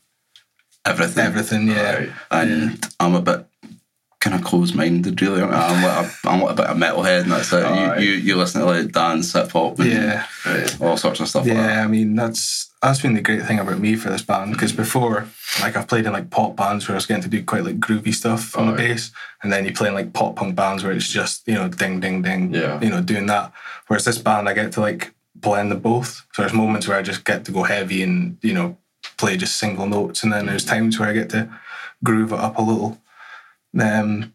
everything. 0.86 1.24
everything. 1.24 1.68
Yeah, 1.68 1.92
Right. 1.98 2.10
and 2.30 2.86
I'm 2.98 3.14
a 3.14 3.20
bit 3.20 3.46
kind 4.20 4.34
of 4.36 4.42
closed 4.44 4.74
minded, 4.74 5.20
really. 5.20 5.42
I'm 5.42 5.50
like 5.82 6.06
a, 6.06 6.28
I'm 6.28 6.40
like 6.40 6.52
a 6.52 6.54
bit 6.54 6.66
of 6.66 6.76
a 6.76 6.80
metalhead, 6.80 7.22
and 7.22 7.32
that's 7.32 7.52
it. 7.52 7.64
Aye. 7.64 7.98
You, 7.98 8.10
you 8.12 8.16
you 8.18 8.36
listen 8.36 8.60
to 8.62 8.66
like 8.66 8.92
dance, 8.92 9.32
hip 9.34 9.50
hop, 9.50 9.78
and 9.78 9.90
yeah. 9.92 10.26
Right. 10.46 10.80
all 10.80 10.96
sorts 10.96 11.20
of 11.20 11.28
stuff 11.28 11.46
like 11.46 11.54
that. 11.56 11.74
Yeah, 11.76 11.84
I 11.84 11.86
mean 11.86 12.14
that's 12.14 12.70
that's 12.82 13.00
been 13.00 13.14
the 13.14 13.20
great 13.20 13.44
thing 13.46 13.58
about 13.60 13.78
me 13.78 13.94
for 13.96 14.10
this 14.10 14.22
band 14.22 14.52
because 14.52 14.72
before, 14.72 15.28
like 15.60 15.76
I've 15.76 15.86
played 15.88 16.04
in 16.06 16.12
like 16.12 16.30
pop 16.30 16.56
bands 16.56 16.88
where 16.88 16.94
I 16.94 16.96
was 16.96 17.06
getting 17.06 17.22
to 17.22 17.28
do 17.28 17.42
quite 17.44 17.64
like 17.64 17.78
groovy 17.78 18.12
stuff 18.12 18.56
on 18.56 18.66
the 18.66 18.72
Oh, 18.72 18.76
bass, 18.76 19.12
and 19.42 19.52
then 19.52 19.64
you 19.64 19.72
play 19.72 19.88
in 19.88 19.94
like 19.94 20.12
pop 20.12 20.34
punk 20.36 20.56
bands 20.56 20.82
where 20.82 20.92
it's 20.92 21.08
just 21.08 21.46
you 21.46 21.54
know 21.54 21.68
ding 21.68 22.00
ding 22.00 22.22
ding, 22.22 22.52
Yeah. 22.52 22.80
you 22.80 22.90
know 22.90 23.00
doing 23.00 23.26
that. 23.26 23.52
Whereas 23.86 24.04
this 24.04 24.18
band, 24.18 24.48
I 24.48 24.52
get 24.54 24.72
to 24.72 24.80
like 24.80 25.14
blend 25.34 25.70
the 25.70 25.76
both. 25.76 26.26
So 26.32 26.42
there's 26.42 26.52
moments 26.52 26.88
where 26.88 26.98
I 26.98 27.02
just 27.02 27.24
get 27.24 27.44
to 27.44 27.52
go 27.52 27.62
heavy 27.62 28.02
and 28.02 28.36
you 28.42 28.52
know 28.54 28.76
play 29.16 29.36
just 29.36 29.56
single 29.58 29.86
notes, 29.86 30.22
and 30.24 30.32
then 30.32 30.46
there's 30.46 30.64
times 30.64 30.98
where 30.98 31.08
I 31.08 31.12
get 31.12 31.30
to 31.30 31.48
groove 32.04 32.32
it 32.32 32.38
up 32.40 32.58
a 32.58 32.62
little. 32.62 32.98
Um, 33.78 34.32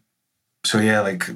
so 0.64 0.78
yeah, 0.78 1.00
like 1.00 1.28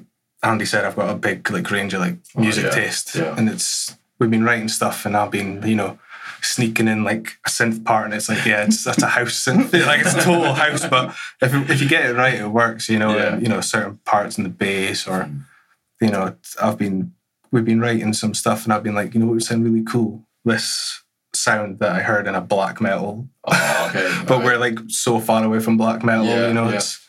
Andy 0.43 0.65
said, 0.65 0.85
I've 0.85 0.97
got 0.97 1.11
a 1.11 1.15
big 1.15 1.51
like 1.51 1.71
range 1.71 1.95
of 1.95 2.01
like 2.01 2.17
music 2.37 2.65
Oh, 2.65 2.69
yeah. 2.69 2.75
taste, 2.75 3.15
Yeah. 3.15 3.35
and 3.37 3.49
it's 3.49 3.97
we've 4.19 4.31
been 4.31 4.45
writing 4.45 4.69
stuff, 4.69 5.05
and 5.07 5.17
I've 5.17 5.31
been 5.31 5.63
you 5.67 5.77
know 5.77 5.99
sneaking 6.43 6.89
in 6.89 7.05
like 7.05 7.39
a 7.47 7.51
synth 7.51 7.85
part, 7.85 8.07
and 8.07 8.15
it's 8.15 8.29
like 8.29 8.45
yeah, 8.45 8.65
it's 8.65 8.85
that's 8.85 9.03
a 9.03 9.07
house 9.07 9.45
synth, 9.45 9.73
like 9.87 10.01
it's 10.01 10.15
a 10.15 10.21
total 10.21 10.53
house, 10.55 10.87
but 10.87 11.15
if 11.41 11.55
if 11.71 11.81
you 11.81 11.89
get 11.89 12.07
it 12.07 12.15
right, 12.17 12.35
it 12.35 12.49
works, 12.49 12.89
you 12.89 12.99
know, 12.99 13.17
Yeah. 13.17 13.35
and, 13.35 13.43
you 13.43 13.49
know 13.49 13.61
certain 13.61 13.99
parts 14.05 14.39
in 14.39 14.45
the 14.45 14.51
bass 14.51 15.07
or 15.07 15.25
mm. 15.25 15.45
you 16.01 16.11
know 16.11 16.35
I've 16.61 16.79
been 16.79 17.15
we've 17.51 17.65
been 17.65 17.81
writing 17.81 18.13
some 18.13 18.35
stuff, 18.35 18.65
and 18.65 18.73
I've 18.73 18.83
been 18.83 18.95
like 18.95 19.15
you 19.15 19.21
know 19.21 19.27
what 19.27 19.35
would 19.35 19.43
sound 19.43 19.65
really 19.65 19.85
cool 19.85 20.25
this 20.45 21.03
sound 21.35 21.79
that 21.79 21.93
I 21.93 22.01
heard 22.01 22.27
in 22.27 22.35
a 22.35 22.41
black 22.41 22.81
metal, 22.81 23.29
Oh, 23.45 23.87
okay. 23.91 24.23
but 24.27 24.39
right. 24.39 24.45
we're 24.45 24.59
like 24.59 24.79
so 24.89 25.19
far 25.19 25.43
away 25.45 25.61
from 25.61 25.77
black 25.77 26.05
metal, 26.05 26.27
Yeah, 26.27 26.49
you 26.49 26.55
know, 26.55 26.69
yeah. 26.69 26.77
it's 26.77 27.01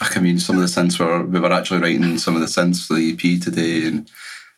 I 0.00 0.20
mean, 0.20 0.38
some 0.38 0.56
of 0.56 0.62
the 0.62 0.68
synths 0.68 0.98
were 0.98 1.24
we 1.24 1.40
were 1.40 1.52
actually 1.52 1.80
writing 1.80 2.18
some 2.18 2.34
of 2.34 2.40
the 2.42 2.46
synths 2.46 2.86
for 2.86 2.94
the 2.94 3.12
EP 3.12 3.40
today, 3.40 3.86
and 3.86 4.10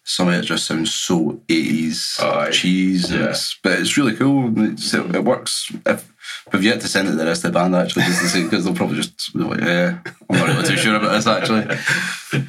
some 0.09 0.29
of 0.29 0.35
it 0.35 0.43
just 0.43 0.65
sounds 0.67 0.95
so 0.95 1.41
eighties 1.49 2.19
Aye. 2.21 2.51
cheese. 2.51 3.13
Yeah. 3.13 3.31
It's, 3.31 3.59
but 3.63 3.79
it's 3.79 3.97
really 3.97 4.17
cool. 4.17 4.53
It's, 4.73 4.95
it 4.95 5.25
works. 5.25 5.71
If 5.85 6.13
we've 6.53 6.65
yet 6.65 6.81
to 6.81 6.89
send 6.89 7.09
it 7.09 7.13
to 7.13 7.17
the 7.19 7.27
rest 7.27 7.45
of 7.45 7.53
the 7.53 7.59
band 7.59 7.77
actually, 7.77 8.05
just 8.05 8.23
to 8.23 8.29
see 8.29 8.45
because 8.45 8.65
they'll 8.65 8.75
probably 8.75 8.97
just 8.97 9.33
be 9.35 9.41
like, 9.41 9.61
yeah, 9.61 9.99
I'm 10.31 10.39
not 10.39 10.49
really 10.49 10.69
too 10.69 10.77
sure 10.77 10.97
about 10.97 11.13
this 11.13 11.27
actually. 11.27 12.45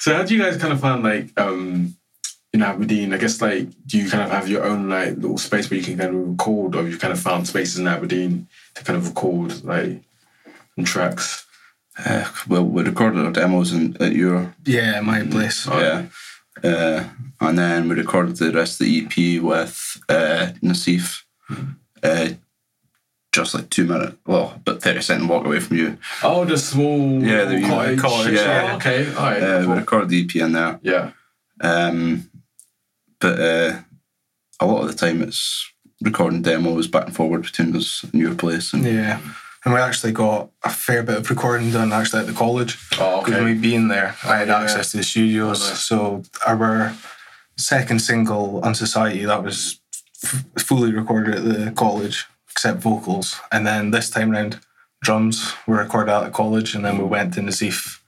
So 0.00 0.14
how 0.14 0.22
do 0.22 0.34
you 0.34 0.42
guys 0.42 0.56
kind 0.56 0.72
of 0.72 0.80
find 0.80 1.02
like 1.02 1.38
um 1.38 1.94
in 2.54 2.62
Aberdeen? 2.62 3.12
I 3.12 3.18
guess 3.18 3.42
like 3.42 3.68
do 3.86 3.98
you 3.98 4.08
kind 4.08 4.22
of 4.22 4.30
have 4.30 4.48
your 4.48 4.64
own 4.64 4.88
like 4.88 5.16
little 5.16 5.36
space 5.36 5.68
where 5.70 5.78
you 5.78 5.84
can 5.84 5.98
kind 5.98 6.14
of 6.14 6.28
record, 6.30 6.74
or 6.74 6.88
you 6.88 6.96
kind 6.96 7.12
of 7.12 7.20
found 7.20 7.46
spaces 7.46 7.78
in 7.78 7.86
Aberdeen 7.86 8.48
to 8.76 8.84
kind 8.84 8.96
of 8.96 9.08
record 9.08 9.62
like 9.62 10.00
some 10.74 10.84
tracks? 10.84 11.46
Uh, 11.98 12.26
well, 12.48 12.64
we 12.64 12.82
recorded 12.82 13.24
our 13.26 13.30
demos 13.30 13.72
in, 13.74 14.00
at 14.00 14.12
your 14.12 14.54
yeah, 14.64 15.00
my 15.00 15.22
place. 15.26 15.66
yeah. 15.66 16.06
Uh, 16.64 17.04
and 17.40 17.58
then 17.58 17.88
we 17.88 17.94
recorded 17.94 18.36
the 18.36 18.52
rest 18.52 18.80
of 18.80 18.86
the 18.86 19.04
EP 19.04 19.42
with 19.42 19.96
uh, 20.08 20.52
Nassif. 20.62 21.22
Uh, 22.02 22.28
just 23.32 23.54
like 23.54 23.70
two 23.70 23.84
minutes, 23.84 24.16
well, 24.26 24.60
but 24.64 24.82
30 24.82 25.00
second 25.02 25.28
walk 25.28 25.46
away 25.46 25.60
from 25.60 25.76
you. 25.76 25.96
Oh, 26.24 26.44
the 26.44 26.58
small 26.58 27.22
Yeah, 27.22 27.44
the 27.44 27.60
cottage. 27.62 28.00
cottage, 28.00 28.34
yeah. 28.34 28.70
Oh, 28.72 28.76
okay, 28.76 29.06
all 29.14 29.22
right. 29.22 29.40
Uh, 29.42 29.64
we 29.68 29.74
recorded 29.78 30.08
the 30.08 30.24
EP 30.24 30.34
in 30.36 30.52
there. 30.52 30.80
yeah. 30.82 31.12
Um, 31.60 32.28
but 33.20 33.38
uh, 33.38 33.80
a 34.58 34.66
lot 34.66 34.82
of 34.82 34.88
the 34.88 34.94
time 34.94 35.22
it's 35.22 35.70
recording 36.02 36.42
demos 36.42 36.88
back 36.88 37.06
and 37.06 37.14
forward 37.14 37.42
between 37.42 37.76
us 37.76 38.02
and 38.04 38.14
your 38.20 38.34
place. 38.34 38.72
And 38.72 38.84
Yeah. 38.84 39.20
And 39.64 39.74
we 39.74 39.80
actually 39.80 40.12
got 40.12 40.50
a 40.64 40.70
fair 40.70 41.02
bit 41.02 41.18
of 41.18 41.28
recording 41.30 41.70
done 41.70 41.92
actually 41.92 42.20
at 42.20 42.26
the 42.26 42.32
college. 42.32 42.78
Oh, 42.98 43.18
Because 43.20 43.34
okay. 43.34 43.44
when 43.44 43.44
we 43.44 43.54
being 43.60 43.88
there, 43.88 44.16
I 44.24 44.38
had 44.38 44.48
yeah. 44.48 44.60
access 44.62 44.90
to 44.92 44.96
the 44.98 45.02
studios. 45.02 45.62
Oh, 45.62 45.68
nice. 45.68 45.80
So 45.82 46.22
our 46.46 46.94
second 47.58 48.00
single, 48.00 48.62
Unsociety, 48.62 49.26
that 49.26 49.42
was 49.44 49.78
f- 50.24 50.44
fully 50.58 50.92
recorded 50.92 51.34
at 51.34 51.44
the 51.44 51.72
college, 51.72 52.24
except 52.50 52.80
vocals. 52.80 53.38
And 53.52 53.66
then 53.66 53.90
this 53.90 54.08
time 54.08 54.30
round, 54.30 54.60
drums 55.02 55.52
were 55.66 55.76
recorded 55.76 56.12
at 56.12 56.24
the 56.24 56.30
college, 56.30 56.74
and 56.74 56.84
then 56.84 56.96
we 56.96 57.04
went 57.04 57.34
to 57.34 57.40
Nazif 57.40 58.00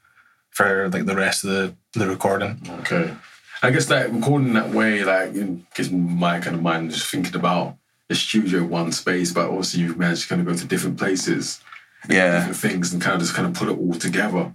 for 0.50 0.88
like 0.88 1.04
the 1.06 1.16
rest 1.16 1.44
of 1.44 1.50
the, 1.50 1.74
the 1.98 2.06
recording. 2.08 2.60
Okay. 2.80 3.14
I 3.62 3.70
guess 3.70 3.88
like 3.90 4.10
recording 4.10 4.54
that 4.54 4.70
way, 4.70 5.04
like, 5.04 5.34
gives 5.74 5.90
my 5.90 6.40
kind 6.40 6.56
of 6.56 6.62
mind 6.62 6.90
just 6.92 7.06
thinking 7.10 7.36
about 7.36 7.76
the 8.12 8.18
studio 8.18 8.62
one 8.64 8.92
space, 8.92 9.32
but 9.32 9.48
also 9.48 9.78
you've 9.78 9.98
managed 9.98 10.22
to 10.22 10.28
kind 10.28 10.40
of 10.40 10.46
go 10.46 10.54
to 10.54 10.66
different 10.66 10.98
places, 10.98 11.60
yeah, 12.08 12.38
different 12.38 12.56
things, 12.56 12.92
and 12.92 13.00
kind 13.02 13.14
of 13.14 13.20
just 13.20 13.34
kind 13.34 13.48
of 13.48 13.54
put 13.54 13.68
it 13.68 13.78
all 13.78 13.94
together. 13.94 14.52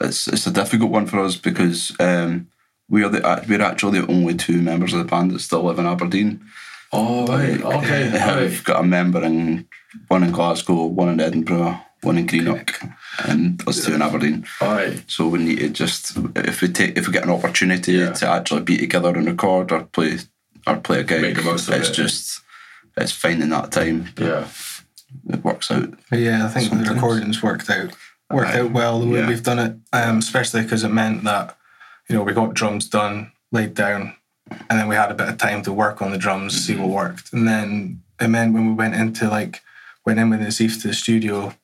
it's 0.00 0.26
it's 0.28 0.46
a 0.46 0.50
difficult 0.52 0.90
one 0.90 1.06
for 1.06 1.20
us 1.20 1.36
because 1.36 1.94
um, 2.00 2.48
we 2.88 3.02
are 3.04 3.10
the 3.10 3.24
uh, 3.26 3.44
we're 3.48 3.62
actually 3.62 4.00
the 4.00 4.06
only 4.10 4.34
two 4.34 4.60
members 4.62 4.92
of 4.92 4.98
the 5.00 5.04
band 5.04 5.30
that 5.30 5.40
still 5.40 5.62
live 5.64 5.78
in 5.78 5.86
Aberdeen. 5.86 6.40
Oh, 6.92 7.26
right. 7.26 7.60
Okay. 7.62 8.02
Uh, 8.14 8.26
right. 8.34 8.40
We've 8.42 8.64
got 8.64 8.80
a 8.80 8.86
member 8.86 9.22
in 9.22 9.66
one 10.08 10.22
in 10.24 10.30
Glasgow, 10.32 10.86
one 10.86 11.08
in 11.08 11.20
Edinburgh, 11.20 11.78
one 12.02 12.18
in 12.18 12.26
Greenock, 12.26 12.68
and 13.28 13.60
us 13.68 13.84
two 13.84 13.94
in 13.94 14.02
Aberdeen. 14.02 14.46
All 14.60 14.72
right. 14.74 15.02
So 15.08 15.26
we 15.28 15.38
need 15.40 15.58
to 15.58 15.68
just 15.70 16.16
if 16.36 16.62
we 16.62 16.68
take 16.68 16.96
if 16.98 17.06
we 17.06 17.12
get 17.12 17.24
an 17.24 17.30
opportunity 17.30 17.92
Yeah. 17.92 18.12
to 18.12 18.28
actually 18.28 18.62
be 18.62 18.76
together 18.78 19.10
and 19.18 19.26
record 19.26 19.72
or 19.72 19.84
play 19.84 20.18
or 20.66 20.76
play 20.76 21.00
a 21.00 21.04
gig, 21.04 21.22
Make 21.22 21.36
the 21.36 21.42
most 21.42 21.68
of 21.68 21.74
it's 21.74 21.90
it. 21.90 21.94
just 22.02 22.40
it's 22.96 23.12
finding 23.12 23.50
that 23.50 23.72
time. 23.72 24.08
Yeah. 24.18 24.46
It 25.30 25.44
works 25.44 25.70
out. 25.70 25.90
Yeah, 26.12 26.44
I 26.46 26.48
think 26.48 26.68
Sometimes. 26.68 26.88
the 26.88 26.94
recordings 26.94 27.42
worked 27.42 27.70
out 27.70 27.92
worked 28.30 28.54
out 28.54 28.72
well 28.72 28.98
the 29.00 29.06
way 29.06 29.20
Yeah. 29.20 29.28
we've 29.28 29.42
done 29.42 29.58
it, 29.60 29.76
um, 29.92 30.18
especially 30.18 30.62
because 30.62 30.82
it 30.82 30.88
meant 30.88 31.22
that 31.24 31.56
you 32.08 32.16
know 32.16 32.22
we 32.24 32.32
got 32.32 32.54
drums 32.54 32.88
done, 32.88 33.30
laid 33.52 33.74
down, 33.74 34.14
and 34.50 34.78
then 34.80 34.88
we 34.88 34.96
had 34.96 35.10
a 35.10 35.14
bit 35.14 35.28
of 35.28 35.38
time 35.38 35.62
to 35.62 35.72
work 35.72 36.02
on 36.02 36.10
the 36.10 36.18
drums, 36.18 36.64
see 36.66 36.74
what 36.74 36.88
worked, 36.88 37.32
and 37.32 37.46
then 37.46 38.02
it 38.20 38.28
meant 38.28 38.54
when 38.54 38.66
we 38.68 38.72
went 38.74 38.94
into 38.94 39.28
like 39.28 39.62
went 40.04 40.18
in 40.18 40.30
with 40.30 40.40
Nazif 40.40 40.80
to 40.82 40.88
the 40.88 40.94
studio, 40.94 41.54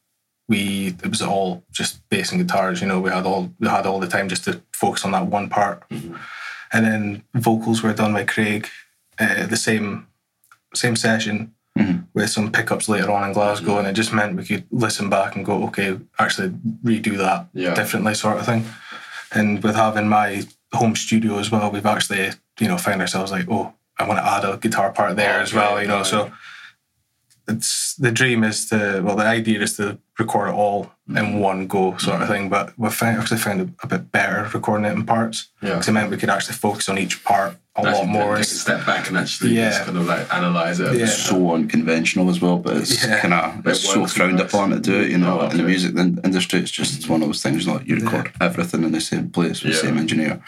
we 0.49 0.95
it 1.03 1.09
was 1.09 1.23
all 1.23 1.65
just 1.73 2.09
bass 2.09 2.31
and 2.31 2.41
guitars. 2.41 2.81
You 2.81 2.87
know, 2.87 3.01
we 3.01 3.11
had 3.11 3.27
all 3.27 3.53
we 3.59 3.67
had 3.69 3.87
all 3.87 3.99
the 3.99 4.07
time 4.09 4.29
just 4.29 4.45
to 4.45 4.63
focus 4.73 5.05
on 5.05 5.11
that 5.13 5.27
one 5.27 5.49
part, 5.49 5.83
and 5.91 6.87
then 6.87 7.25
vocals 7.35 7.83
were 7.83 7.93
done 7.95 8.13
by 8.13 8.25
Craig, 8.25 8.69
uh, 9.19 9.47
the 9.47 9.57
same 9.57 10.07
same 10.75 10.97
session 10.97 11.53
Mhm. 11.79 12.05
with 12.15 12.31
some 12.31 12.51
pickups 12.51 12.89
later 12.89 13.11
on 13.11 13.25
in 13.27 13.33
Glasgow, 13.33 13.79
and 13.79 13.87
it 13.87 13.93
just 13.93 14.13
meant 14.13 14.37
we 14.37 14.45
could 14.45 14.65
listen 14.71 15.09
back 15.09 15.37
and 15.37 15.45
go, 15.45 15.65
okay, 15.65 15.97
actually 16.19 16.51
redo 16.85 17.17
that 17.19 17.47
Yeah. 17.55 17.75
differently, 17.75 18.15
sort 18.15 18.39
of 18.39 18.47
thing. 18.47 18.65
And 19.33 19.63
with 19.63 19.77
having 19.77 20.09
my 20.09 20.43
home 20.73 20.97
studio 20.97 21.39
as 21.39 21.51
well, 21.51 21.71
we've 21.71 21.87
actually, 21.87 22.33
you 22.59 22.69
know, 22.69 22.77
found 22.77 23.01
ourselves 23.01 23.31
like, 23.31 23.47
oh, 23.49 23.73
I 23.99 24.05
want 24.05 24.19
to 24.19 24.27
add 24.27 24.45
a 24.45 24.57
guitar 24.57 24.91
part 24.91 25.17
there 25.17 25.41
as 25.41 25.53
well, 25.55 25.81
you 25.81 25.87
know. 25.89 26.03
So 26.03 26.33
it's 27.51 27.95
the 27.97 28.11
dream 28.13 28.45
is 28.45 28.69
to, 28.71 29.03
well, 29.05 29.17
the 29.17 29.25
idea 29.25 29.61
is 29.61 29.77
to 29.77 29.99
record 30.19 30.49
it 30.51 30.55
all 30.55 30.91
in 31.09 31.41
one 31.41 31.67
go, 31.67 31.97
sort 31.99 32.23
of 32.23 32.29
thing. 32.29 32.49
But 32.49 32.73
we've 32.79 32.95
found, 32.95 33.19
actually 33.21 33.39
found 33.39 33.61
it 33.61 33.69
a 33.83 33.87
bit 33.87 34.13
better 34.13 34.49
recording 34.55 34.87
it 34.87 34.93
in 34.93 35.05
parts. 35.05 35.49
Yeah. 35.63 35.71
Because 35.71 35.89
it 35.89 35.93
meant 35.93 36.11
we 36.11 36.17
could 36.17 36.31
actually 36.31 36.55
focus 36.57 36.89
on 36.89 36.99
each 36.99 37.25
part 37.25 37.57
a 37.77 37.83
lot 37.83 38.07
more. 38.07 38.37
Take 38.37 38.43
a 38.43 38.49
step 38.67 38.85
back 38.87 39.09
and 39.09 39.17
actually 39.17 39.55
Yeah. 39.55 39.71
just 39.71 39.85
kind 39.85 39.97
of 39.99 40.07
like 40.07 40.33
analyze 40.35 40.81
it. 40.81 40.97
Yeah. 40.99 41.07
so 41.07 41.55
unconventional 41.55 42.29
as 42.31 42.41
well, 42.41 42.59
but 42.59 42.77
it's 42.77 43.05
Yeah. 43.05 43.21
kind 43.21 43.35
of 43.35 43.67
It 43.67 43.71
it's 43.71 43.81
so 43.81 44.01
works 44.01 44.13
frowned 44.15 44.41
upon 44.41 44.71
to 44.71 44.81
do 44.81 45.01
it. 45.01 45.11
You 45.11 45.19
know, 45.19 45.41
in 45.49 45.57
the 45.57 45.63
music 45.63 45.97
industry, 45.97 46.61
it's 46.61 46.71
just 46.71 47.09
one 47.09 47.23
of 47.23 47.29
those 47.29 47.43
things. 47.43 47.67
Like 47.67 47.87
you 47.87 47.97
record 47.97 48.33
everything 48.41 48.85
in 48.85 48.93
the 48.93 49.01
same 49.01 49.31
place 49.31 49.63
with 49.63 49.73
Yeah. 49.75 49.81
the 49.81 49.87
same 49.89 49.99
engineer. 49.99 50.41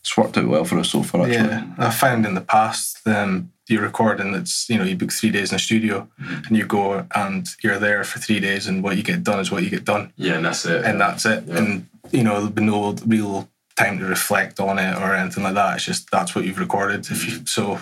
It's 0.00 0.16
worked 0.16 0.36
out 0.38 0.48
well 0.48 0.64
for 0.64 0.78
us 0.78 0.90
so 0.90 1.02
far. 1.02 1.22
Actually, 1.22 1.36
Yeah, 1.36 1.64
I 1.78 1.90
found 1.90 2.24
in 2.26 2.34
the 2.34 2.40
past, 2.40 3.00
um, 3.06 3.50
you 3.70 3.80
record 3.80 4.20
and 4.20 4.34
it's 4.34 4.68
you 4.70 4.78
know 4.78 4.84
you 4.84 4.96
book 4.96 5.12
three 5.12 5.30
days 5.30 5.50
in 5.52 5.56
the 5.56 5.60
studio, 5.60 6.08
and 6.46 6.56
you 6.56 6.64
go 6.66 7.06
and 7.14 7.46
you're 7.62 7.78
there 7.78 8.04
for 8.04 8.18
three 8.18 8.40
days, 8.40 8.66
and 8.66 8.82
what 8.82 8.96
you 8.96 9.02
get 9.02 9.22
done 9.24 9.40
is 9.40 9.50
what 9.50 9.62
you 9.62 9.70
get 9.70 9.84
done, 9.84 10.12
Yeah, 10.16 10.34
and 10.34 10.44
that's 10.44 10.64
it. 10.64 10.84
and 10.84 11.00
that's 11.00 11.24
it. 11.26 11.44
Yeah. 11.46 11.58
And 11.58 11.86
you 12.10 12.22
know 12.24 12.34
there'll 12.34 12.50
be 12.50 12.62
no 12.62 12.94
real 13.06 13.48
time 13.76 13.98
to 14.00 14.04
reflect 14.04 14.58
on 14.58 14.76
it 14.78 14.96
or 14.96 15.14
anything 15.14 15.44
like 15.44 15.54
that. 15.54 15.76
It's 15.76 15.84
just 15.84 16.10
that's 16.10 16.34
what 16.34 16.44
you've 16.44 16.58
recorded. 16.58 17.08
If 17.10 17.24
you 17.28 17.46
so 17.46 17.76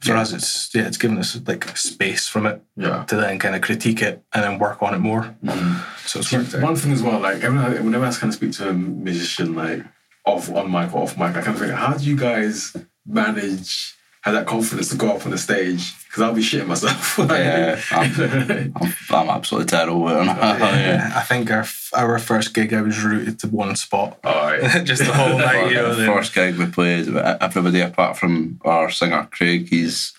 for 0.00 0.12
Yeah. 0.12 0.20
us, 0.20 0.32
it's 0.32 0.74
yeah, 0.74 0.86
it's 0.88 0.96
given 0.98 1.18
us 1.18 1.38
like 1.46 1.76
space 1.76 2.26
from 2.28 2.46
it 2.46 2.62
yeah. 2.76 3.04
to 3.04 3.16
then 3.16 3.38
kind 3.38 3.54
of 3.54 3.60
critique 3.62 4.02
it 4.02 4.24
and 4.34 4.42
then 4.44 4.58
work 4.58 4.82
on 4.82 4.94
it 4.94 4.98
more. 4.98 5.34
Mm-hmm. 5.44 5.78
So 6.06 6.18
it's 6.20 6.28
See, 6.30 6.36
worked 6.38 6.54
out. 6.54 6.62
one 6.62 6.76
thing 6.76 6.92
as 6.92 7.02
well, 7.02 7.20
like 7.20 7.42
whenever, 7.42 7.82
whenever 7.82 8.04
I 8.06 8.12
kind 8.12 8.30
of 8.30 8.34
speak 8.34 8.52
to 8.52 8.70
a 8.70 8.72
musician, 8.72 9.54
like 9.54 9.82
off 10.24 10.50
on 10.50 10.70
mic 10.70 10.92
or 10.94 11.02
off 11.04 11.16
mic, 11.16 11.36
I 11.36 11.42
kind 11.42 11.48
of 11.56 11.58
think, 11.58 11.72
how 11.72 11.92
do 11.94 12.04
you 12.04 12.16
guys 12.16 12.76
manage 13.06 13.94
have 14.26 14.34
that 14.34 14.46
confidence 14.46 14.88
to 14.88 14.96
go 14.96 15.14
up 15.14 15.24
on 15.24 15.30
the 15.30 15.38
stage? 15.38 15.94
Because 16.04 16.22
I'll 16.22 16.34
be 16.34 16.42
shitting 16.42 16.66
myself. 16.66 17.16
Yeah, 17.36 17.80
I'm, 17.92 18.72
I'm, 18.74 18.94
I'm 19.10 19.28
absolutely 19.28 19.68
terrible. 19.68 20.08
at 20.08 20.22
it. 20.22 20.60
yeah. 20.60 21.12
I 21.14 21.20
think 21.20 21.50
our 21.50 21.64
our 21.94 22.18
first 22.18 22.52
gig, 22.52 22.74
I 22.74 22.82
was 22.82 23.00
rooted 23.02 23.38
to 23.40 23.48
one 23.48 23.76
spot, 23.76 24.18
oh, 24.24 24.30
All 24.30 24.46
right. 24.46 24.84
just 24.84 25.04
the 25.04 25.12
whole 25.12 25.38
night. 25.38 25.68
You 25.70 25.76
know, 25.76 25.94
the 25.94 26.02
the- 26.02 26.06
first 26.06 26.34
gig 26.34 26.56
we 26.56 26.66
played, 26.66 27.08
everybody 27.16 27.80
apart 27.80 28.16
from 28.16 28.60
our 28.64 28.90
singer 28.90 29.28
Craig, 29.30 29.68
he's 29.68 30.12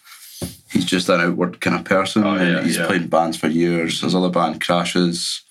he's 0.71 0.85
just 0.85 1.09
an 1.09 1.19
outward 1.19 1.59
kind 1.59 1.75
of 1.75 1.83
person. 1.83 2.23
Oh, 2.23 2.35
yeah, 2.35 2.57
and 2.57 2.65
he's 2.65 2.77
yeah. 2.77 2.87
played 2.87 3.09
bands 3.09 3.35
for 3.35 3.47
years. 3.47 4.01
His 4.01 4.15
other 4.15 4.29
band 4.29 4.61
Crashes. 4.61 5.41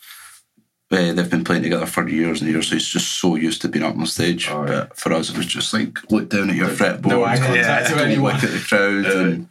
Uh, 0.91 1.13
they've 1.13 1.31
been 1.31 1.43
playing 1.43 1.65
together 1.65 1.85
for 1.87 2.09
years 2.09 2.41
and 2.41 2.49
years, 2.51 2.69
so 2.69 2.75
he's 2.77 2.87
just 2.87 3.19
so 3.21 3.35
used 3.35 3.61
to 3.61 3.69
being 3.69 3.85
up 3.85 3.97
on 3.97 4.07
stage. 4.07 4.49
Oh, 4.49 4.65
yeah. 4.65 4.87
But 4.89 4.97
for 4.97 5.13
us, 5.13 5.31
it 5.31 5.37
was 5.37 5.47
just 5.47 5.75
like 5.75 5.99
look 6.13 6.29
down 6.29 6.49
at 6.51 6.55
your 6.57 6.69
fretboard, 6.69 7.07
No 7.07 7.25
eye 7.25 7.35
Yeah. 7.35 7.47
contact 7.47 7.89
to 7.89 7.97
anyone. 8.05 8.35
look 8.35 8.45
at 8.45 8.51
the 8.53 8.59
crowd, 8.61 9.05
Yeah. 9.05 9.21
and 9.21 9.49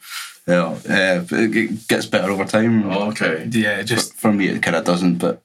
you 0.47 0.53
know, 0.53 0.79
uh, 0.89 1.25
it 1.31 1.87
gets 1.89 2.05
better 2.05 2.31
over 2.31 2.45
time. 2.45 2.89
Oh, 2.89 3.09
okay. 3.09 3.49
yeah, 3.51 3.81
just 3.81 4.13
For 4.13 4.31
me, 4.31 4.47
it 4.47 4.61
kind 4.63 4.77
of 4.77 4.85
doesn't, 4.85 5.17
but 5.17 5.41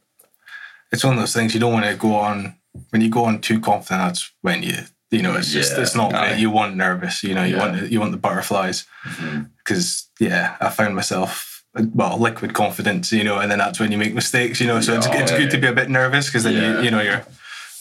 it's 0.93 1.03
one 1.03 1.15
of 1.15 1.21
those 1.21 1.35
things 1.35 1.55
you 1.55 1.61
don't 1.61 1.73
want 1.73 1.87
to 1.87 1.97
go 1.97 2.15
on 2.15 2.55
when 2.91 3.03
you 3.03 3.09
go 3.09 3.25
on 3.25 3.41
too 3.41 3.59
confident. 3.59 4.01
That's 4.07 4.31
when 4.43 4.63
you 4.63 4.75
you 5.11 5.23
know 5.23 5.35
it's 5.35 5.51
just 5.53 5.73
Yeah, 5.73 5.83
it's 5.83 5.97
not 5.97 6.15
aye. 6.15 6.29
great. 6.29 6.39
You 6.41 6.51
want 6.51 6.77
nervous. 6.77 7.25
You 7.25 7.35
know 7.35 7.43
you 7.43 7.57
Yeah. 7.57 7.67
want 7.67 7.91
you 7.91 7.99
want 7.99 8.13
the 8.13 8.17
butterflies 8.19 8.85
Mm-hmm. 9.05 9.43
because 9.59 10.07
yeah, 10.21 10.55
I 10.61 10.69
found 10.69 10.95
myself 10.95 11.50
well 11.75 12.19
liquid 12.19 12.53
confidence. 12.55 13.13
You 13.13 13.25
know, 13.25 13.39
and 13.39 13.51
then 13.51 13.59
that's 13.59 13.79
when 13.81 13.93
you 13.93 13.99
make 13.99 14.15
mistakes. 14.15 14.61
You 14.61 14.67
know, 14.67 14.81
so 14.81 14.95
it's, 14.97 15.07
Yeah, 15.07 15.23
it's 15.23 15.33
yeah. 15.33 15.39
good 15.39 15.51
to 15.53 15.59
be 15.59 15.67
a 15.69 15.73
bit 15.73 15.89
nervous 15.91 16.27
because 16.27 16.45
then 16.45 16.55
Yeah. 16.55 16.79
you 16.79 16.85
you 16.85 16.91
know 16.91 17.01
you're 17.01 17.25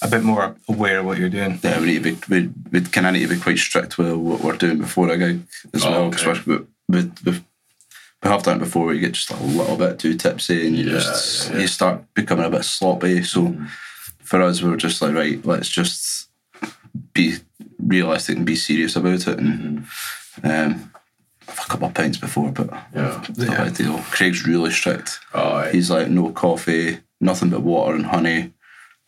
a 0.02 0.08
bit 0.08 0.24
more 0.24 0.56
aware 0.70 1.00
of 1.00 1.06
what 1.06 1.18
you're 1.18 1.30
doing. 1.30 1.60
yeah, 1.62 1.80
we 1.80 1.88
need 1.88 2.04
to 2.04 2.16
be 2.16 2.18
we, 2.30 2.50
we 2.72 2.82
kind 2.82 3.08
of 3.08 3.14
need 3.14 3.28
to 3.28 3.36
be 3.36 3.40
quite 3.42 3.58
strict 3.58 3.98
with 3.98 4.14
what 4.14 4.42
we're 4.42 4.56
doing 4.56 4.78
before 4.78 5.10
a 5.10 5.18
gig 5.18 5.42
as 5.74 5.86
Oh, 5.86 5.92
well. 5.92 6.02
okay. 6.06 6.16
Especially 6.18 6.54
with, 6.56 6.68
with, 6.88 7.26
with 7.26 7.44
we 8.24 8.30
have 8.30 8.44
done 8.44 8.58
it 8.58 8.60
before 8.60 8.86
where 8.86 8.94
you 8.96 9.02
get 9.02 9.14
just 9.14 9.32
a 9.32 9.36
little 9.44 9.78
bit 9.78 9.98
too 10.00 10.14
tipsy 10.16 10.68
and 10.68 10.76
you 10.78 10.86
just. 10.90 11.52
Mm. 11.52 11.62
you 11.62 11.68
start 11.68 12.02
becoming 12.14 12.46
a 12.46 12.50
bit 12.50 12.66
sloppy. 12.66 13.24
So 13.24 13.56
for 14.24 14.42
us, 14.42 14.62
we 14.62 14.72
are 14.74 14.78
just 14.78 15.02
like, 15.02 15.14
right, 15.16 15.46
let's 15.46 15.70
just 15.70 16.28
be 17.14 17.36
realistic 17.78 18.36
and 18.38 18.46
be 18.46 18.56
serious 18.58 18.96
about 18.98 19.26
it. 19.28 19.40
And 19.40 19.86
um, 20.44 20.74
have 20.84 20.99
a 21.54 21.70
couple 21.70 21.88
of 21.88 21.94
pints 21.94 22.18
before, 22.18 22.52
but 22.52 22.70
Yeah. 22.96 23.22
it's 23.28 23.38
not 23.40 23.68
a 23.68 23.72
deal. 23.72 23.98
Craig's 24.12 24.46
really 24.46 24.72
strict. 24.72 25.20
Right. 25.34 25.74
He's 25.74 25.90
like 25.90 26.10
no 26.10 26.32
coffee, 26.32 27.00
nothing 27.22 27.50
but 27.50 27.62
water 27.62 27.96
and 27.96 28.06
honey. 28.06 28.54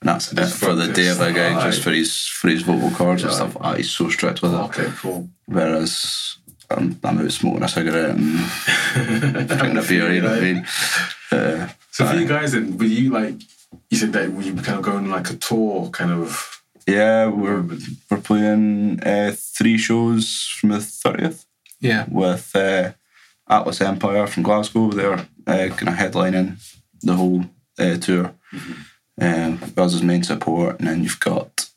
And 0.02 0.10
that's 0.10 0.34
it 0.34 0.48
for 0.48 0.74
the 0.74 0.88
day 0.92 1.10
of 1.10 1.22
a 1.22 1.32
guy, 1.32 1.54
Aye. 1.60 1.64
just 1.70 1.84
for 1.84 1.92
his 1.92 2.26
for 2.26 2.50
his 2.50 2.64
vocal 2.64 2.90
cords 2.92 3.24
and 3.24 3.32
stuff. 3.32 3.56
He's 3.78 3.92
so 3.92 4.10
strict 4.10 4.42
with 4.42 4.54
it. 4.54 4.58
Okay, 4.58 4.92
cool. 4.98 5.30
Whereas 5.46 6.38
I'm, 6.72 7.00
I'm 7.04 7.20
out 7.20 7.32
smoking 7.32 7.62
a 7.64 7.68
cigarette 7.68 8.16
and 8.16 9.48
drinking 9.48 9.78
a 9.78 9.82
beer, 9.84 10.12
you 10.14 10.22
know 10.22 10.30
what 10.30 10.38
I 10.40 10.42
mean? 10.42 10.66
Uh, 11.32 11.68
So 11.92 12.06
for 12.08 12.16
you 12.16 12.28
guys, 12.28 12.54
then, 12.54 12.78
were 12.78 12.86
you 12.86 13.12
like, 13.12 13.36
you 13.90 13.98
said 13.98 14.14
that 14.14 14.32
were 14.32 14.42
you 14.42 14.54
kind 14.56 14.78
of 14.80 14.82
going 14.82 14.98
on 15.06 15.10
like 15.12 15.30
a 15.30 15.36
tour, 15.36 15.90
kind 15.90 16.12
of? 16.12 16.64
yeah, 16.88 17.28
we're 17.28 17.64
we're 18.10 18.18
playing 18.22 19.00
uh, 19.04 19.34
three 19.38 19.78
shows 19.78 20.48
from 20.48 20.70
the 20.70 20.80
thirtieth 20.80 21.46
Yeah, 21.82 22.06
with 22.10 22.56
uh, 22.56 22.94
Atlas 23.50 23.82
Empire 23.82 24.28
from 24.28 24.44
Glasgow. 24.44 24.92
They're 24.92 25.14
uh, 25.14 25.76
kind 25.76 25.90
of 25.90 25.96
headlining 25.96 26.58
the 27.02 27.16
whole 27.16 27.46
uh, 27.80 27.98
tour. 27.98 28.36
Um, 29.20 29.60
us 29.78 29.94
as 29.96 30.04
main 30.04 30.24
support, 30.24 30.80
and 30.80 30.88
then 30.88 31.04
you've 31.04 31.20
got 31.20 31.70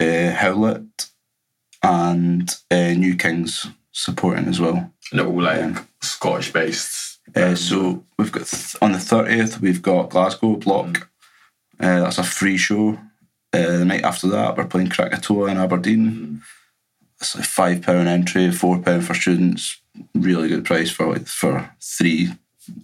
uh, 0.00 0.30
Howlet 0.30 1.10
and 1.82 2.50
uh, 2.70 2.92
New 2.92 3.16
Kings 3.16 3.66
supporting 3.92 4.46
as 4.46 4.60
well. 4.60 4.92
And 5.10 5.20
they're 5.20 5.26
all 5.26 5.42
like 5.42 5.76
Scottish 6.00 6.52
based. 6.52 7.18
Uh, 7.34 7.54
so 7.54 8.04
we've 8.18 8.32
got 8.32 8.46
th- 8.46 8.76
on 8.80 8.92
the 8.92 8.98
thirtieth 8.98 9.60
we've 9.60 9.82
got 9.82 10.10
Glasgow 10.10 10.56
Bloc. 10.56 11.08
Uh, 11.78 12.00
that's 12.00 12.18
a 12.18 12.24
free 12.24 12.56
show. 12.56 12.98
Uh, 13.52 13.78
the 13.78 13.84
night 13.84 14.02
after 14.02 14.28
that 14.28 14.56
we're 14.56 14.66
playing 14.66 14.88
Krakatoa 14.88 15.50
in 15.50 15.56
Aberdeen. 15.56 16.42
It's 17.20 17.34
like 17.36 17.44
five 17.44 17.82
pound 17.82 18.08
entry, 18.08 18.50
four 18.50 18.78
pound 18.78 19.06
for 19.06 19.14
students. 19.14 19.80
Really 20.14 20.48
good 20.48 20.64
price 20.64 20.90
for 20.90 21.06
like 21.12 21.26
for 21.26 21.70
three 21.82 22.30